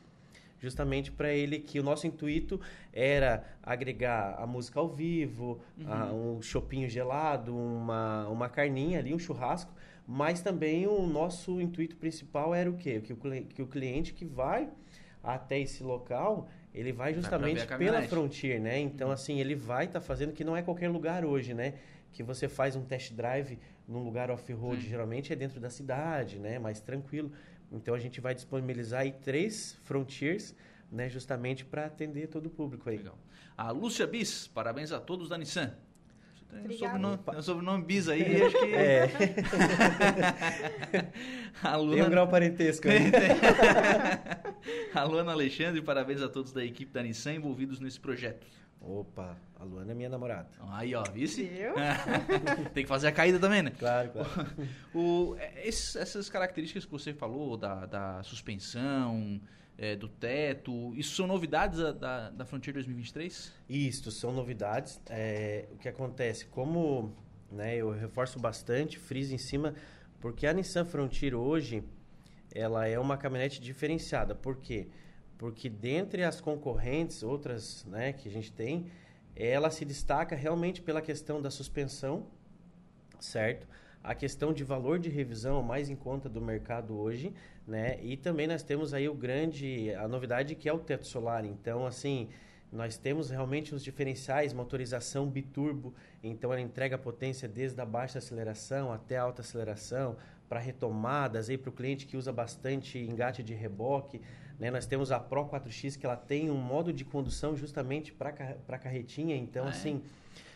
[0.60, 2.60] Justamente para ele que o nosso intuito
[2.91, 9.20] era agregar a música ao vivo, a- um chopinho gelado, uma, uma carninha ali, um
[9.20, 9.74] churrasco,
[10.05, 12.99] mas também o nosso intuito principal era o quê?
[12.99, 14.70] Que o, que o cliente que vai
[15.24, 17.97] até esse local, ele vai justamente pela.
[18.10, 18.80] Frontier, né?
[18.80, 21.76] Então, assim, ele vai estar fazendo que não é qualquer lugar hoje, né?
[22.12, 26.57] Que você faz um test drive num lugar off-road, geralmente é dentro da cidade, né?
[26.60, 27.32] Mais tranquilo.
[27.72, 30.55] Então, a gente vai disponibilizar aí três Frontiers,
[30.91, 31.07] né?
[31.09, 32.97] Justamente para atender todo o público aí.
[32.97, 33.17] Legal.
[33.57, 35.74] A Lúcia Bis, parabéns a todos da Nissan.
[36.49, 38.74] Tem um sobrenome, tem um sobrenome Bis aí, acho que...
[38.74, 39.03] É,
[41.61, 43.11] a tem um Luana, grau parentesco aí.
[44.95, 48.47] a Luana Alexandre, parabéns a todos da equipe da Nissan envolvidos nesse projeto.
[48.82, 50.48] Opa, a Luana é minha namorada.
[50.70, 51.44] Aí, ó, vice?
[51.44, 51.74] Viu?
[52.74, 53.72] Tem que fazer a caída também, né?
[53.78, 54.30] Claro, claro.
[54.96, 59.40] O, é, esses- essas características que você falou, da, da suspensão,
[59.78, 63.54] é, do teto, isso são novidades da, da, da Frontier 2023?
[63.70, 65.00] Isto, são novidades.
[65.10, 67.14] É, o que acontece, como
[67.52, 69.74] né, eu reforço bastante, friso em cima,
[70.22, 71.84] porque a Nissan Frontier hoje,
[72.56, 74.34] ela é uma caminhonete diferenciada.
[74.34, 74.88] Por quê?
[74.88, 75.09] Porque
[75.70, 78.88] dentre as concorrentes, outras né, que a gente tem,
[79.36, 82.28] ela se destaca realmente pela questão da suspensão,
[83.22, 83.66] certo?
[84.04, 87.34] A questão de valor de revisão mais em conta do mercado hoje,
[87.66, 87.98] né?
[88.02, 91.46] E também nós temos aí o grande, a novidade que é o teto solar.
[91.46, 92.28] Então, assim,
[92.72, 98.92] nós temos realmente os diferenciais, motorização biturbo, então ela entrega potência desde a baixa aceleração
[98.92, 100.18] até a alta aceleração,
[100.50, 104.20] para retomadas, aí para o cliente que usa bastante engate de reboque.
[104.60, 104.70] Né?
[104.70, 108.30] Nós temos a Pro 4X, que ela tem um modo de condução justamente para
[108.68, 109.72] a carretinha, então, Ah, é?
[109.72, 110.03] assim,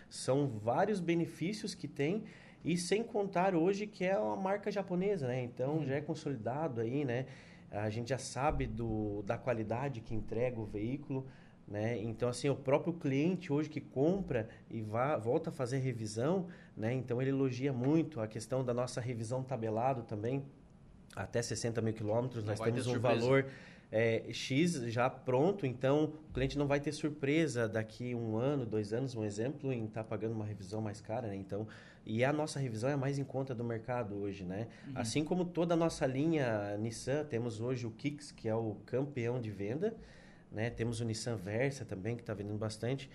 [0.10, 2.24] são vários benefícios que tem
[2.64, 5.42] e sem contar hoje que é uma marca japonesa, né?
[5.44, 5.86] Então Uhum.
[5.86, 7.26] já é consolidado aí, né?
[7.72, 11.26] A gente já sabe do, da qualidade que entrega o veículo,
[11.68, 11.98] né?
[11.98, 16.48] Então assim, o próprio cliente hoje que compra e vá, volta a fazer revisão,
[16.78, 16.94] né?
[16.94, 20.44] Então ele elogia muito a questão da nossa revisão tabelado também,
[21.16, 23.20] até 60 mil quilômetros, nós temos um surpresa.
[23.22, 23.46] valor
[23.96, 28.92] é, X já pronto, então o cliente não vai ter surpresa daqui um ano, dois
[28.92, 31.36] anos, um exemplo, em estar pagando uma revisão mais cara, né?
[31.36, 31.68] Então,
[32.04, 34.68] e a nossa revisão é a mais em conta do mercado hoje, né?
[34.96, 39.40] Assim como toda a nossa linha Nissan, temos hoje o Kicks, que é o campeão
[39.40, 39.96] de venda,
[40.52, 40.72] né?
[40.72, 43.08] Temos o Nissan Versa também, que está vendendo bastante,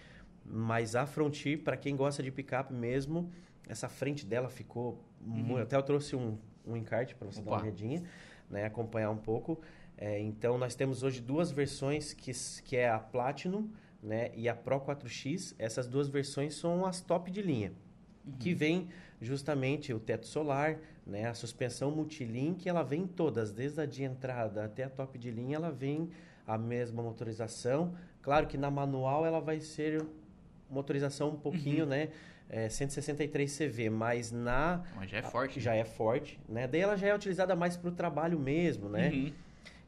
[0.44, 3.28] mas a Frontier, para quem gosta de picape mesmo,
[3.68, 5.02] essa frente dela ficou...
[5.20, 7.56] mu- Até eu trouxe um, um encarte para você dar Opa.
[7.56, 8.04] uma olhadinha,
[8.48, 8.64] né?
[8.64, 9.60] Acompanhar um pouco.
[10.00, 12.30] É, então, nós temos hoje duas versões, que,
[12.62, 13.68] que é a Platinum
[14.00, 15.56] né, e a Pro 4X.
[15.58, 17.72] Essas duas versões são as top de linha,
[18.38, 18.88] que vem
[19.20, 24.64] justamente o teto solar, né, a suspensão multilink, ela vem todas, desde a de entrada
[24.64, 26.08] até a top de linha, ela vem
[26.46, 27.92] a mesma motorização.
[28.22, 30.06] Claro que na manual ela vai ser
[30.70, 32.10] motorização um pouquinho, né,
[32.48, 35.60] é, 163 CV, mas na Mas já é forte.
[35.60, 36.66] já é forte, né?
[36.66, 39.10] Daí ela já é utilizada mais para o trabalho mesmo, né?
[39.10, 39.32] Uhum.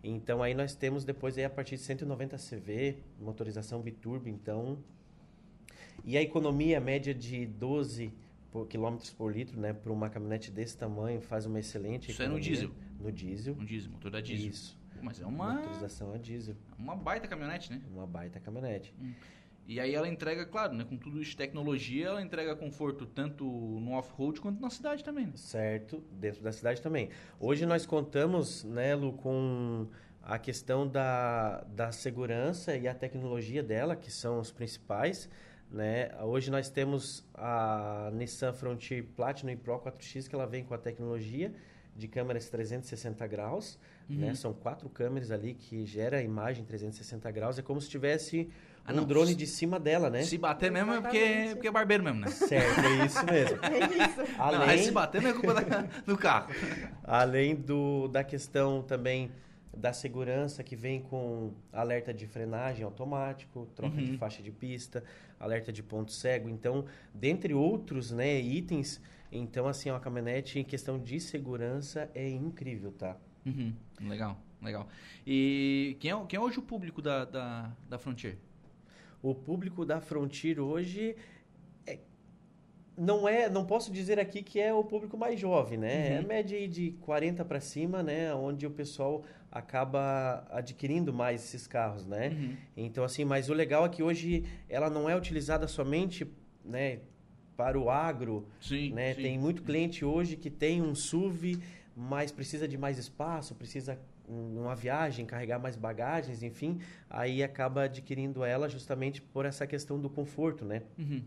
[0.02, 4.78] Então aí nós temos depois aí a partir de 190 CV, motorização biturbo, então.
[6.04, 8.12] E a economia média de 12
[8.50, 12.26] por, quilômetros por litro, né, para uma caminhonete desse tamanho, faz uma excelente Isso é
[12.26, 12.50] no economia.
[12.50, 12.70] diesel?
[12.98, 13.54] No diesel.
[13.54, 14.50] Um diesel, motor da diesel.
[14.50, 14.80] Isso.
[15.02, 15.54] Mas é uma.
[15.54, 16.56] Motorização a diesel.
[16.78, 17.80] Uma baita caminhonete, né?
[17.90, 18.94] Uma baita caminhonete.
[19.00, 19.12] Hum.
[19.70, 23.44] E aí ela entrega, claro, né, com tudo isso de tecnologia, ela entrega conforto tanto
[23.44, 25.26] no off-road quanto na cidade também.
[25.26, 25.32] Né?
[25.36, 27.08] Certo, dentro da cidade também.
[27.38, 29.86] Hoje nós contamos, né, Lu, com
[30.24, 35.30] a questão da, da segurança e a tecnologia dela, que são os principais.
[35.70, 36.10] Né?
[36.20, 41.52] Hoje nós temos a Nissan Frontier Platinum Pro 4X, que ela vem com a tecnologia
[41.94, 43.78] de câmeras 360 graus.
[44.08, 44.16] Né?
[44.16, 44.26] Uhum.
[44.30, 44.34] Né?
[44.34, 47.56] São quatro câmeras ali que gera a imagem 360 graus.
[47.56, 48.50] É como se tivesse
[48.90, 49.04] ah, um não.
[49.04, 50.22] drone de cima dela, né?
[50.22, 52.28] Se bater mesmo é porque, porque é barbeiro mesmo, né?
[52.28, 53.58] Certo, é isso mesmo.
[53.64, 54.36] é isso.
[54.38, 54.76] Além...
[54.76, 56.52] Não, se bater não é culpa da, do carro.
[57.04, 59.30] Além do, da questão também
[59.76, 64.04] da segurança que vem com alerta de frenagem automático, troca uhum.
[64.04, 65.02] de faixa de pista,
[65.38, 66.48] alerta de ponto cego.
[66.48, 66.84] Então,
[67.14, 69.00] dentre outros né, itens,
[69.32, 73.16] então, assim, uma caminhonete em questão de segurança é incrível, tá?
[73.46, 73.72] Uhum.
[74.00, 74.88] Legal, legal.
[75.26, 78.36] E quem é, quem é hoje o público da, da, da Frontier?
[79.22, 81.16] O público da Frontier hoje
[81.86, 81.98] é,
[82.96, 86.10] não é, não posso dizer aqui que é o público mais jovem, né?
[86.10, 86.16] Uhum.
[86.16, 88.34] É média de 40 para cima, né?
[88.34, 92.28] Onde o pessoal acaba adquirindo mais esses carros, né?
[92.28, 92.56] Uhum.
[92.76, 96.26] Então, assim, mas o legal é que hoje ela não é utilizada somente,
[96.64, 97.00] né?
[97.56, 99.12] Para o agro, sim, né?
[99.14, 99.22] Sim.
[99.22, 101.58] Tem muito cliente hoje que tem um SUV,
[101.94, 103.98] mas precisa de mais espaço, precisa
[104.30, 110.08] numa viagem, carregar mais bagagens, enfim, aí acaba adquirindo ela justamente por essa questão do
[110.08, 110.82] conforto, né?
[110.98, 111.22] Uhum.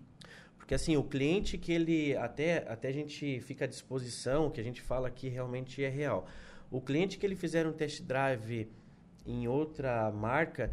[0.58, 4.64] Porque assim, o cliente que ele até até a gente fica à disposição, que a
[4.64, 6.26] gente fala que realmente é real.
[6.72, 8.70] O cliente que ele fizer um test drive
[9.26, 10.72] em outra marca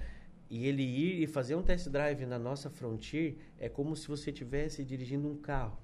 [0.49, 4.31] e ele ir e fazer um test drive na nossa Frontier é como se você
[4.31, 5.77] estivesse dirigindo um carro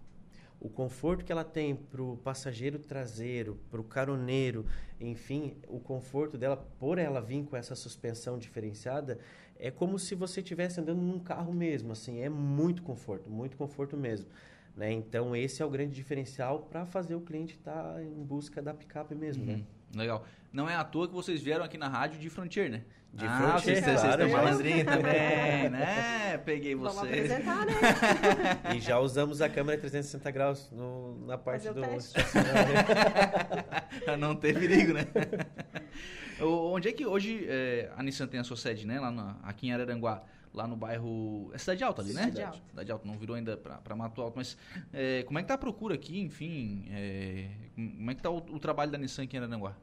[0.60, 4.66] o conforto que ela tem para o passageiro traseiro, para o caroneiro,
[5.00, 9.18] enfim, o conforto dela, por ela vir com essa suspensão diferenciada,
[9.58, 13.96] é como se você estivesse andando num carro mesmo, assim, é muito conforto, muito conforto
[13.96, 14.26] mesmo.
[14.76, 14.92] Né?
[14.92, 18.74] Então, esse é o grande diferencial para fazer o cliente estar tá em busca da
[18.74, 19.54] picape mesmo, né?
[19.54, 19.58] uhum.
[19.58, 19.66] né?
[19.94, 20.24] Legal.
[20.52, 22.82] Não é à toa que vocês vieram aqui na rádio de Frontier, né?
[23.12, 26.38] De ah, Frontier, vocês, claro, vocês malandrinho também, né?
[26.44, 26.94] Peguei vocês.
[26.94, 27.72] Vamos apresentar, né?
[28.76, 31.80] e já usamos a câmera 360 graus no, na parte do
[34.04, 35.06] Pra não ter perigo, né?
[36.40, 39.00] Onde é que hoje é, a Nissan tem a sua sede, né?
[39.00, 40.22] Lá na, aqui em Araranguá
[40.56, 41.50] lá no bairro.
[41.52, 42.24] É Cidade Alta ali, né?
[42.24, 42.62] Cidade Alta.
[42.70, 44.36] Cidade Alta, não virou ainda para Mato Alto.
[44.36, 44.56] Mas
[44.92, 46.86] é, como é que tá a procura aqui, enfim?
[46.90, 49.76] É, como é que tá o, o, trabalho da Nissan aqui em Arananguá?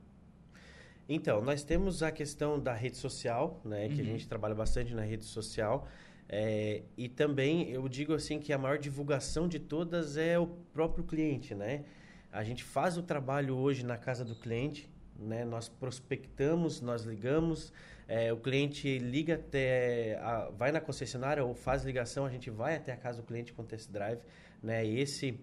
[1.07, 3.87] Então, nós temos a questão da rede social, né?
[3.87, 4.01] Que uhum.
[4.01, 5.87] a gente trabalha bastante na rede social.
[6.27, 11.03] É, e também eu digo assim que a maior divulgação de todas é o próprio
[11.03, 11.83] cliente, né?
[12.31, 15.45] A gente faz o trabalho hoje na casa do cliente, né?
[15.45, 17.71] Nós prospectamos, nós ligamos,
[18.07, 22.75] é, o cliente liga até, a, vai na concessionária ou faz ligação, a gente vai
[22.75, 24.19] até a casa do cliente com test drive,
[24.61, 24.85] né?
[24.85, 25.39] E esse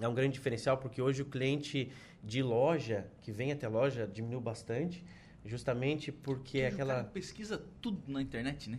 [0.00, 1.90] é um grande diferencial porque hoje o cliente
[2.22, 5.04] de loja que vem até a loja diminuiu bastante,
[5.44, 8.78] justamente porque e aquela o cara pesquisa tudo na internet, né?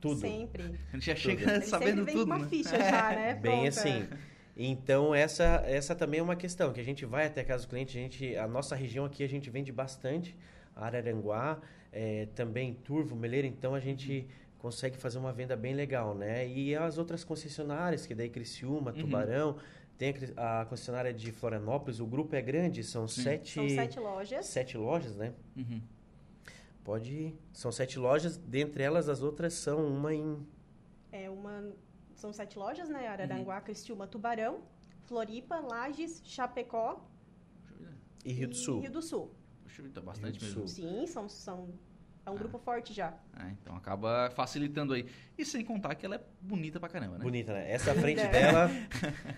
[0.00, 0.20] Tudo.
[0.20, 0.62] Sempre.
[0.62, 2.48] A gente já chega Ele sabendo vem tudo, com uma né?
[2.48, 3.34] ficha já, né?
[3.34, 3.68] Bem Pronta.
[3.68, 4.08] assim.
[4.56, 7.68] Então, essa, essa também é uma questão, que a gente vai até a casa do
[7.68, 10.34] cliente, a, gente, a nossa região aqui a gente vende bastante,
[10.74, 11.60] Araranguá,
[11.92, 14.26] é, também Turvo, Meleira, então a gente uhum.
[14.58, 16.48] consegue fazer uma venda bem legal, né?
[16.48, 18.98] E as outras concessionárias, que daí Criciúma, uhum.
[18.98, 19.56] Tubarão,
[19.98, 23.22] tem a, a, concessionária de Florianópolis, o grupo é grande, são Sim.
[23.22, 23.54] sete...
[23.54, 24.46] São sete lojas.
[24.46, 25.34] Sete lojas, né?
[25.54, 25.82] Uhum.
[26.82, 27.38] Pode ir.
[27.52, 30.46] São sete lojas, dentre elas as outras são uma em...
[31.12, 31.62] É uma
[32.16, 33.06] são sete lojas, né?
[33.06, 33.62] Araranguá, uhum.
[33.62, 34.60] Cristiúma, Tubarão,
[35.04, 37.06] Floripa, Lages, Chapecó
[38.24, 38.80] e Rio do Sul.
[38.80, 39.30] Rio do Sul.
[39.62, 40.66] Puxa, tá bastante mesmo.
[40.66, 41.68] Sim, são, são
[42.24, 42.38] é um ah.
[42.38, 43.14] grupo forte já.
[43.38, 45.06] É, então acaba facilitando aí.
[45.38, 47.24] E sem contar que ela é bonita pra caramba, né?
[47.24, 47.70] Bonita, né?
[47.70, 48.28] Essa frente é.
[48.28, 48.68] dela,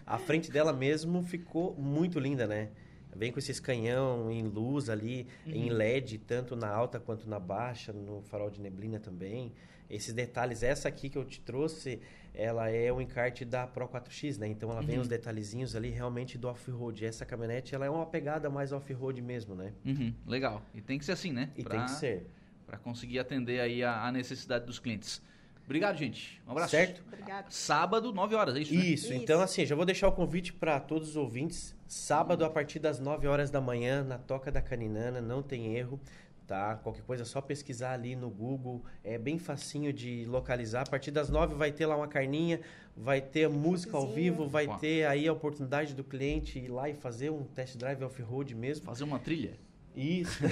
[0.07, 2.71] a frente dela mesmo ficou muito linda, né?
[3.15, 5.53] Vem com esses canhão em luz ali, uhum.
[5.53, 9.53] em LED, tanto na alta quanto na baixa, no farol de neblina também
[9.91, 10.63] esses detalhes.
[10.63, 12.01] Essa aqui que eu te trouxe,
[12.35, 14.47] ela é o encarte da Pro 4X, né?
[14.47, 14.87] Então ela uhum.
[14.87, 17.05] vem os detalhezinhos ali realmente do off-road.
[17.05, 19.73] Essa caminhonete, ela é uma pegada mais off-road mesmo, né?
[19.85, 20.13] Uhum.
[20.27, 20.63] Legal.
[20.75, 21.51] E tem que ser assim, né?
[21.57, 22.27] E pra, tem que ser.
[22.67, 25.23] Para conseguir atender aí a, a, necessidade dos clientes.
[25.65, 26.41] Obrigado, gente.
[26.47, 26.71] Um abraço.
[26.71, 27.03] Certo?
[27.07, 27.51] Obrigado.
[27.51, 28.81] Sábado, 9 horas, é isso, né?
[28.81, 29.13] Isso.
[29.13, 31.75] Então, assim, já vou deixar o convite para todos os ouvintes.
[31.87, 36.01] Sábado, a partir das 9 horas da manhã, na Toca da Caninana, não tem erro
[36.49, 36.77] tá?
[36.77, 40.83] Qualquer coisa é só pesquisar ali no Google, é bem facinho de localizar.
[40.83, 42.61] A partir das nove vai ter lá uma carninha,
[42.97, 46.95] vai ter música ao vivo, vai ter aí a oportunidade do cliente ir lá e
[46.95, 48.87] fazer um test drive off-road mesmo.
[48.87, 49.53] Fazer uma trilha?
[49.95, 50.43] Isso.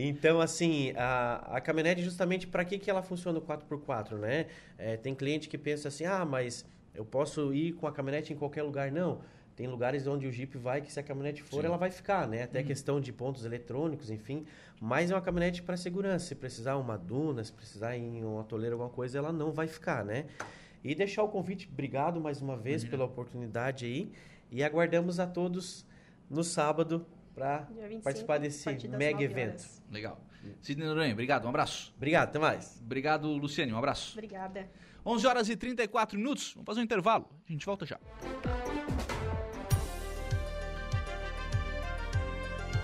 [0.00, 4.46] Então, assim, a, a caminhonete, justamente, para que, que ela funciona o 4x4, né?
[4.76, 6.64] É, tem cliente que pensa assim, ah, mas
[6.94, 8.92] eu posso ir com a caminhonete em qualquer lugar.
[8.92, 9.22] Não,
[9.58, 11.66] tem lugares onde o Jeep vai que se a caminhonete for, Sim.
[11.66, 12.44] ela vai ficar, né?
[12.44, 12.66] Até uhum.
[12.66, 14.46] questão de pontos eletrônicos, enfim.
[14.80, 16.26] Mas é uma caminhonete para segurança.
[16.26, 20.04] Se precisar uma duna, se precisar em um atoleiro, alguma coisa, ela não vai ficar,
[20.04, 20.26] né?
[20.84, 22.90] E deixar o convite, obrigado mais uma vez uhum.
[22.90, 24.12] pela oportunidade aí.
[24.48, 25.84] E aguardamos a todos
[26.30, 27.04] no sábado
[27.34, 27.66] para
[28.04, 28.64] participar desse
[28.96, 29.68] mega evento.
[29.90, 30.20] Legal.
[30.60, 31.92] Sidney Noronha, obrigado, um abraço.
[31.96, 32.80] Obrigado, até mais.
[32.80, 34.12] Obrigado, Luciane, um abraço.
[34.12, 34.70] Obrigada.
[35.04, 37.98] 11 horas e 34 minutos, vamos fazer um intervalo, a gente volta já.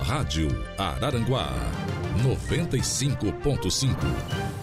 [0.04, 1.48] Rádio Araranguá
[2.22, 4.53] 95.5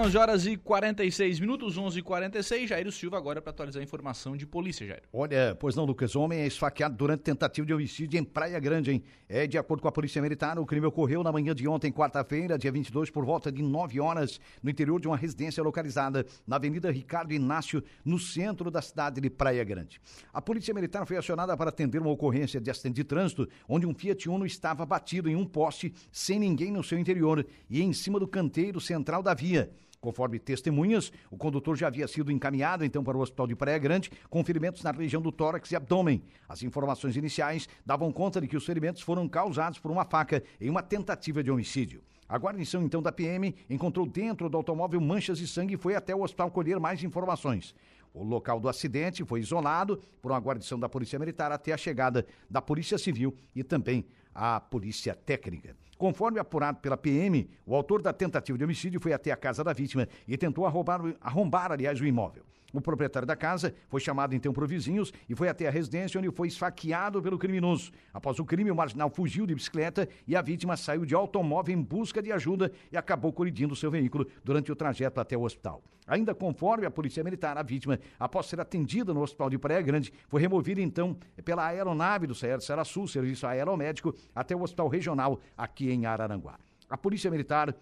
[0.00, 3.84] bem, 11 horas e 46 minutos, 11 e 46 Jair Silva agora para atualizar a
[3.84, 5.02] informação de polícia, Jair.
[5.12, 9.02] Olha, pois não, Lucas, homem é esfaqueado durante tentativa de homicídio em Praia Grande, hein?
[9.28, 12.58] É, de acordo com a Polícia Militar, o crime ocorreu na manhã de ontem, quarta-feira,
[12.58, 16.90] dia 22, por volta de 9 horas, no interior de uma residência localizada na Avenida
[16.90, 20.00] Ricardo Inácio, no centro da cidade de Praia Grande.
[20.32, 23.94] A Polícia Militar foi acionada para atender uma ocorrência de acidente de trânsito, onde um
[23.94, 28.18] Fiat Uno estava batido em um poste sem ninguém no seu interior e em cima
[28.18, 29.70] do canteiro central da via.
[30.00, 34.10] Conforme testemunhas, o condutor já havia sido encaminhado então para o hospital de Praia Grande
[34.30, 36.22] com ferimentos na região do tórax e abdômen.
[36.48, 40.70] As informações iniciais davam conta de que os ferimentos foram causados por uma faca em
[40.70, 42.02] uma tentativa de homicídio.
[42.26, 46.14] A guarnição então da PM encontrou dentro do automóvel manchas de sangue e foi até
[46.14, 47.74] o hospital colher mais informações.
[48.12, 52.26] O local do acidente foi isolado por uma guarnição da Polícia Militar até a chegada
[52.48, 54.04] da Polícia Civil e também
[54.34, 55.76] a Polícia Técnica.
[55.96, 59.72] Conforme apurado pela PM, o autor da tentativa de homicídio foi até a casa da
[59.72, 62.42] vítima e tentou arrombar, arrombar aliás, o imóvel.
[62.72, 66.30] O proprietário da casa foi chamado então por vizinhos e foi até a residência onde
[66.30, 67.90] foi esfaqueado pelo criminoso.
[68.12, 71.82] Após o crime, o marginal fugiu de bicicleta e a vítima saiu de automóvel em
[71.82, 75.82] busca de ajuda e acabou colidindo seu veículo durante o trajeto até o hospital.
[76.06, 80.12] Ainda conforme a Polícia Militar, a vítima, após ser atendida no Hospital de Praia Grande,
[80.28, 85.90] foi removida então pela aeronave do CR Sul, Serviço Aeromédico, até o Hospital Regional aqui
[85.90, 86.58] em Araranguá.
[86.88, 87.72] A Polícia Militar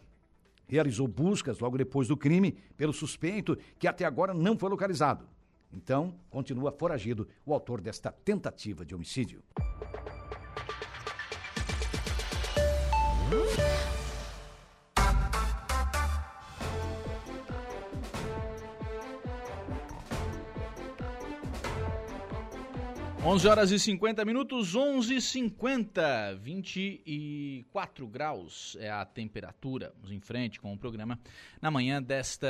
[0.69, 5.27] realizou buscas logo depois do crime pelo suspeito que até agora não foi localizado.
[5.73, 9.43] Então, continua foragido o autor desta tentativa de homicídio.
[23.31, 29.93] 11 horas e 50 minutos, 11 e 50, 24 graus é a temperatura.
[29.97, 31.21] Vamos em frente com o programa
[31.61, 32.49] na manhã desta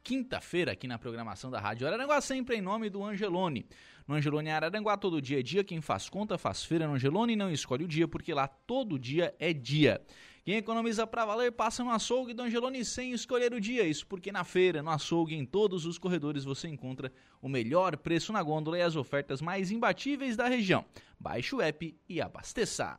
[0.00, 3.66] quinta-feira aqui na programação da Rádio Araranguá, sempre em nome do Angelone.
[4.06, 5.64] No Angelone Araranguá, todo dia é dia.
[5.64, 9.34] Quem faz conta faz feira no Angelone não escolhe o dia, porque lá todo dia
[9.40, 10.00] é dia.
[10.44, 13.86] Quem economiza para valer passa no açougue do Angelone sem escolher o dia.
[13.86, 18.30] Isso porque na feira, no açougue, em todos os corredores você encontra o melhor preço
[18.30, 20.84] na gôndola e as ofertas mais imbatíveis da região.
[21.18, 22.94] Baixe o app e abasteça.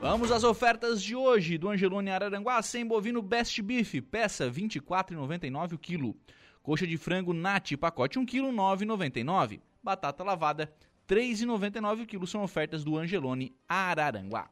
[0.00, 5.74] Vamos às ofertas de hoje do Angelone Araranguá, sem bovino Best Beef, peça R$ 24,99
[5.74, 6.16] o quilo.
[6.64, 9.60] Coxa de frango Nati, pacote 1 kg, 9,99.
[9.80, 10.74] Batata lavada,
[11.08, 14.50] R$ 3,99 o quilo, são ofertas do Angelone Araranguá.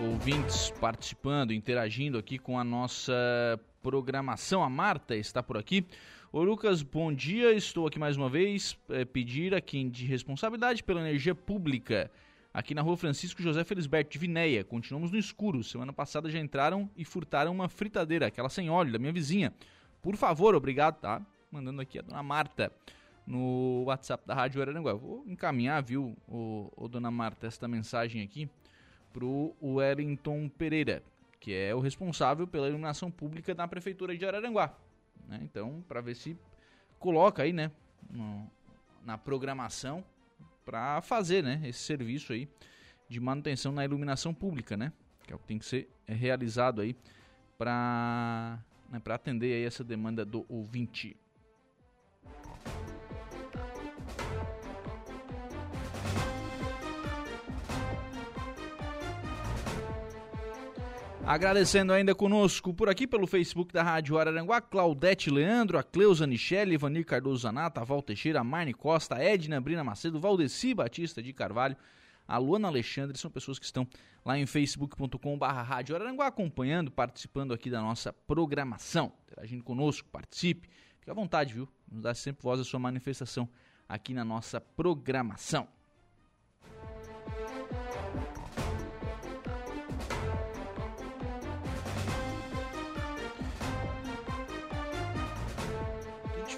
[0.00, 3.12] Ouvintes participando, interagindo aqui com a nossa
[3.82, 4.62] programação.
[4.62, 5.84] A Marta está por aqui.
[6.32, 7.52] Ô Lucas, bom dia.
[7.52, 12.10] Estou aqui mais uma vez é, pedir a quem de responsabilidade pela energia pública
[12.54, 14.62] aqui na rua Francisco José Felisberto de Vinéia.
[14.62, 15.64] Continuamos no escuro.
[15.64, 19.52] Semana passada já entraram e furtaram uma fritadeira, aquela sem óleo da minha vizinha.
[20.00, 21.20] Por favor, obrigado, tá?
[21.50, 22.72] Mandando aqui a dona Marta
[23.26, 24.94] no WhatsApp da Rádio Araranguá.
[24.94, 28.48] Vou encaminhar, viu, o dona Marta, esta mensagem aqui
[29.24, 31.02] o Wellington Pereira,
[31.40, 34.74] que é o responsável pela iluminação pública da Prefeitura de Araranguá.
[35.28, 35.40] Né?
[35.42, 36.36] Então, para ver se
[36.98, 37.70] coloca aí, né,
[38.10, 38.50] no,
[39.04, 40.04] na programação
[40.64, 42.48] para fazer, né, esse serviço aí
[43.08, 44.92] de manutenção na iluminação pública, né,
[45.24, 46.96] que é o que tem que ser realizado aí
[47.56, 48.58] para
[48.90, 51.16] né, para atender aí essa demanda do ouvinte.
[61.28, 66.72] Agradecendo ainda conosco por aqui pelo Facebook da Rádio Araranguá, Claudete Leandro, a Cleusa Nichelle,
[66.72, 71.76] Ivanir Cardoso Zanata, Val Teixeira, Marne Costa, Edna Brina Macedo, Valdeci Batista de Carvalho,
[72.26, 73.86] a Luana Alexandre, são pessoas que estão
[74.24, 81.10] lá em facebook.com.br Rádio Araranguá, acompanhando, participando aqui da nossa programação, interagindo conosco, participe, fique
[81.10, 81.68] à vontade, viu?
[81.92, 83.46] Nos dá sempre voz a sua manifestação
[83.86, 85.68] aqui na nossa programação.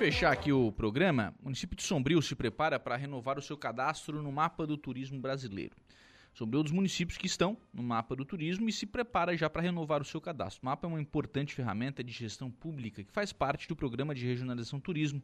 [0.01, 4.23] Fechar aqui o programa, o município de Sombrio se prepara para renovar o seu cadastro
[4.23, 5.77] no mapa do turismo brasileiro.
[6.33, 9.51] Sombrio é um dos municípios que estão no mapa do turismo e se prepara já
[9.51, 10.63] para renovar o seu cadastro.
[10.63, 14.25] O mapa é uma importante ferramenta de gestão pública que faz parte do programa de
[14.25, 15.21] regionalização turismo,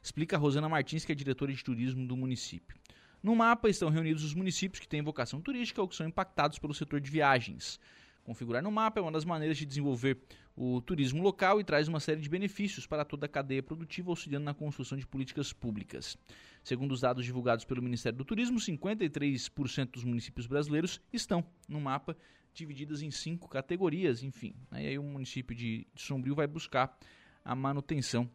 [0.00, 2.76] explica Rosana Martins, que é diretora de turismo do município.
[3.20, 6.72] No mapa estão reunidos os municípios que têm vocação turística ou que são impactados pelo
[6.72, 7.80] setor de viagens.
[8.24, 10.18] Configurar no mapa é uma das maneiras de desenvolver
[10.54, 14.44] o turismo local e traz uma série de benefícios para toda a cadeia produtiva, auxiliando
[14.44, 16.16] na construção de políticas públicas.
[16.62, 22.16] Segundo os dados divulgados pelo Ministério do Turismo, 53% dos municípios brasileiros estão no mapa,
[22.54, 24.54] divididas em cinco categorias, enfim.
[24.70, 24.84] Né?
[24.84, 26.96] E aí o município de Sombrio vai buscar
[27.44, 28.30] a manutenção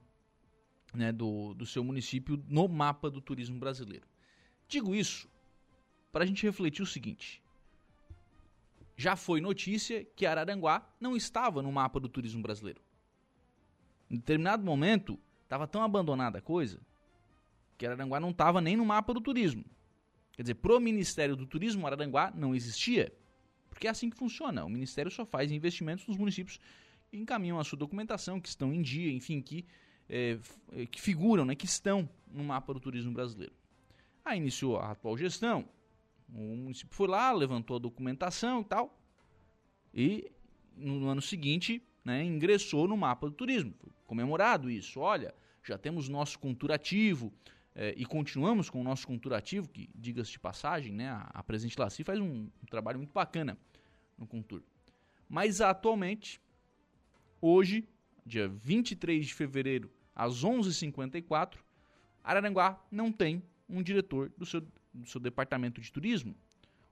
[0.94, 4.08] né, do, do seu município no mapa do turismo brasileiro.
[4.68, 5.30] Digo isso
[6.12, 7.42] para a gente refletir o seguinte:
[8.98, 12.82] já foi notícia que Araranguá não estava no mapa do turismo brasileiro.
[14.10, 16.82] Em determinado momento, estava tão abandonada a coisa
[17.78, 19.64] que Araranguá não estava nem no mapa do turismo.
[20.34, 23.14] Quer dizer, pro Ministério do Turismo, Araranguá não existia.
[23.70, 24.66] Porque é assim que funciona.
[24.66, 26.60] O Ministério só faz investimentos nos municípios
[27.10, 29.66] que encaminham a sua documentação, que estão em dia, enfim, que,
[30.10, 30.40] é,
[30.90, 33.54] que figuram, né, que estão no mapa do turismo brasileiro.
[34.26, 35.68] Aí iniciou a atual gestão,
[36.30, 39.00] o município foi lá, levantou a documentação e tal.
[39.94, 40.32] E
[40.76, 43.74] no ano seguinte, né, ingressou no mapa do turismo.
[43.80, 45.00] Foi comemorado isso.
[45.00, 47.34] Olha, já temos nosso conturativo
[47.76, 51.80] eh, e continuamos com o nosso conturativo, que, diga-se de passagem, né, a, a Presidente
[51.80, 53.58] Laci faz um, um trabalho muito bacana
[54.18, 54.64] no Contur.
[55.28, 56.40] Mas atualmente,
[57.42, 57.88] hoje,
[58.26, 61.58] dia 23 de fevereiro, às 11h54,
[62.24, 64.66] Araranguá não tem um diretor do seu
[64.98, 66.36] do seu departamento de turismo.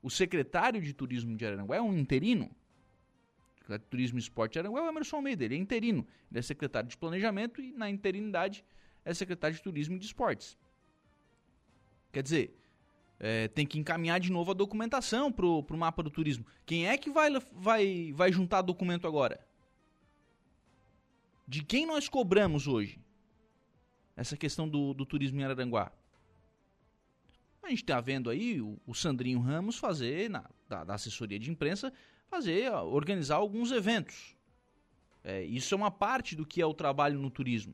[0.01, 2.49] O secretário de turismo de Araranguá é um interino.
[3.67, 6.07] O turismo e esporte de é o Emerson Almeida, ele é interino.
[6.29, 8.63] Ele é secretário de planejamento e, na interinidade,
[9.03, 10.57] é secretário de turismo e de esportes.
[12.11, 12.55] Quer dizer,
[13.19, 16.45] é, tem que encaminhar de novo a documentação para o mapa do turismo.
[16.65, 19.39] Quem é que vai, vai, vai juntar documento agora?
[21.47, 22.99] De quem nós cobramos hoje?
[24.15, 25.91] Essa questão do, do turismo em Araranguá.
[27.65, 31.49] A gente está vendo aí o, o, Sandrinho Ramos fazer, na, da, da, assessoria de
[31.49, 31.91] imprensa,
[32.27, 34.37] fazer, organizar alguns eventos.
[35.23, 37.73] É, isso é uma parte do que é o trabalho no turismo.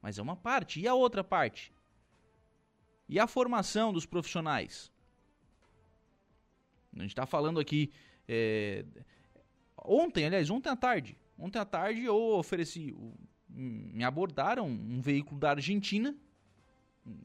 [0.00, 0.78] Mas é uma parte.
[0.78, 1.72] E a outra parte?
[3.08, 4.92] E a formação dos profissionais?
[6.96, 7.90] A gente está falando aqui.
[8.28, 8.84] É,
[9.84, 11.18] ontem, aliás, ontem à tarde.
[11.36, 12.94] Ontem à tarde eu ofereci.
[13.48, 16.14] Me abordaram um veículo da Argentina,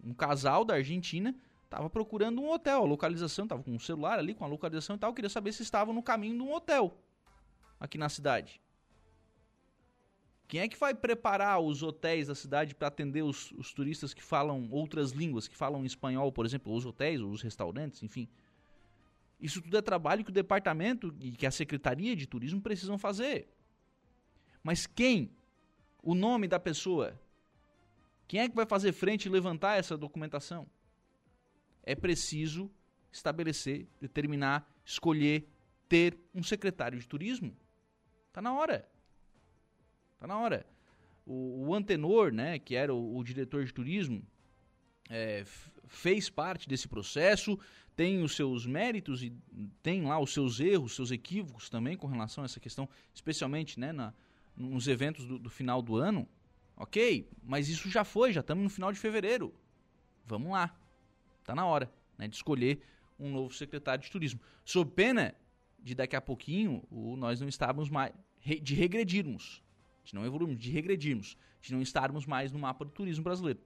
[0.03, 1.35] um casal da Argentina,
[1.73, 4.99] Tava procurando um hotel, a localização, tava com um celular ali com a localização e
[4.99, 6.95] tal, queria saber se estavam no caminho de um hotel
[7.79, 8.61] aqui na cidade.
[10.47, 14.21] Quem é que vai preparar os hotéis da cidade para atender os, os, turistas que
[14.21, 18.29] falam outras línguas, que falam espanhol, por exemplo, os hotéis, os restaurantes, enfim?
[19.39, 23.47] Isso tudo é trabalho que o departamento e que a Secretaria de Turismo precisam fazer.
[24.61, 25.31] Mas quem?
[26.03, 27.19] O nome da pessoa?
[28.27, 30.69] Quem é que vai fazer frente e levantar essa documentação?
[31.83, 32.71] É preciso
[33.11, 35.47] estabelecer, determinar, escolher,
[35.87, 37.55] ter um secretário de turismo.
[38.31, 38.89] Tá na hora.
[40.19, 40.65] Tá na hora.
[41.25, 44.25] O, o Antenor, né, que era o, o diretor de turismo,
[45.09, 45.43] é,
[45.87, 47.59] fez parte desse processo,
[47.95, 49.31] tem os seus méritos e
[49.83, 53.91] tem lá os seus erros, seus equívocos também com relação a essa questão, especialmente né,
[53.91, 54.13] na,
[54.55, 56.27] nos eventos do, do final do ano.
[56.75, 59.53] Ok, mas isso já foi, já estamos no final de fevereiro.
[60.25, 60.75] Vamos lá.
[61.43, 62.81] Está na hora né, de escolher
[63.19, 64.39] um novo secretário de turismo.
[64.63, 65.35] Sob pena
[65.77, 68.13] de daqui a pouquinho o, nós não estarmos mais.
[68.61, 69.61] de regredirmos.
[70.05, 71.37] De não evoluirmos, de regredirmos.
[71.61, 73.59] De não estarmos mais no mapa do turismo brasileiro.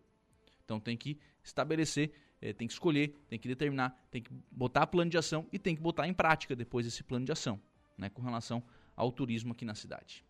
[0.65, 2.11] Então tem que estabelecer,
[2.41, 5.75] é, tem que escolher, tem que determinar, tem que botar plano de ação e tem
[5.75, 7.59] que botar em prática depois esse plano de ação,
[7.97, 8.61] né, com relação
[8.95, 10.25] ao turismo aqui na cidade.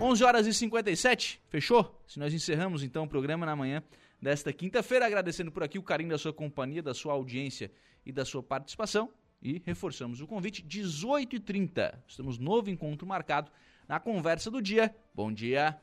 [0.00, 2.02] 11 horas e 57, fechou?
[2.06, 3.82] Se nós encerramos então o programa na manhã
[4.20, 7.70] desta quinta-feira, agradecendo por aqui o carinho da sua companhia, da sua audiência
[8.04, 9.10] e da sua participação.
[9.40, 11.94] E reforçamos o convite, 18h30.
[12.06, 13.50] Estamos novo encontro marcado
[13.86, 14.94] na conversa do dia.
[15.14, 15.78] Bom dia.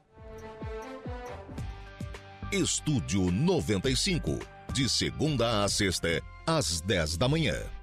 [2.52, 4.40] Estúdio 95,
[4.74, 7.75] de segunda a sexta, às 10 da manhã.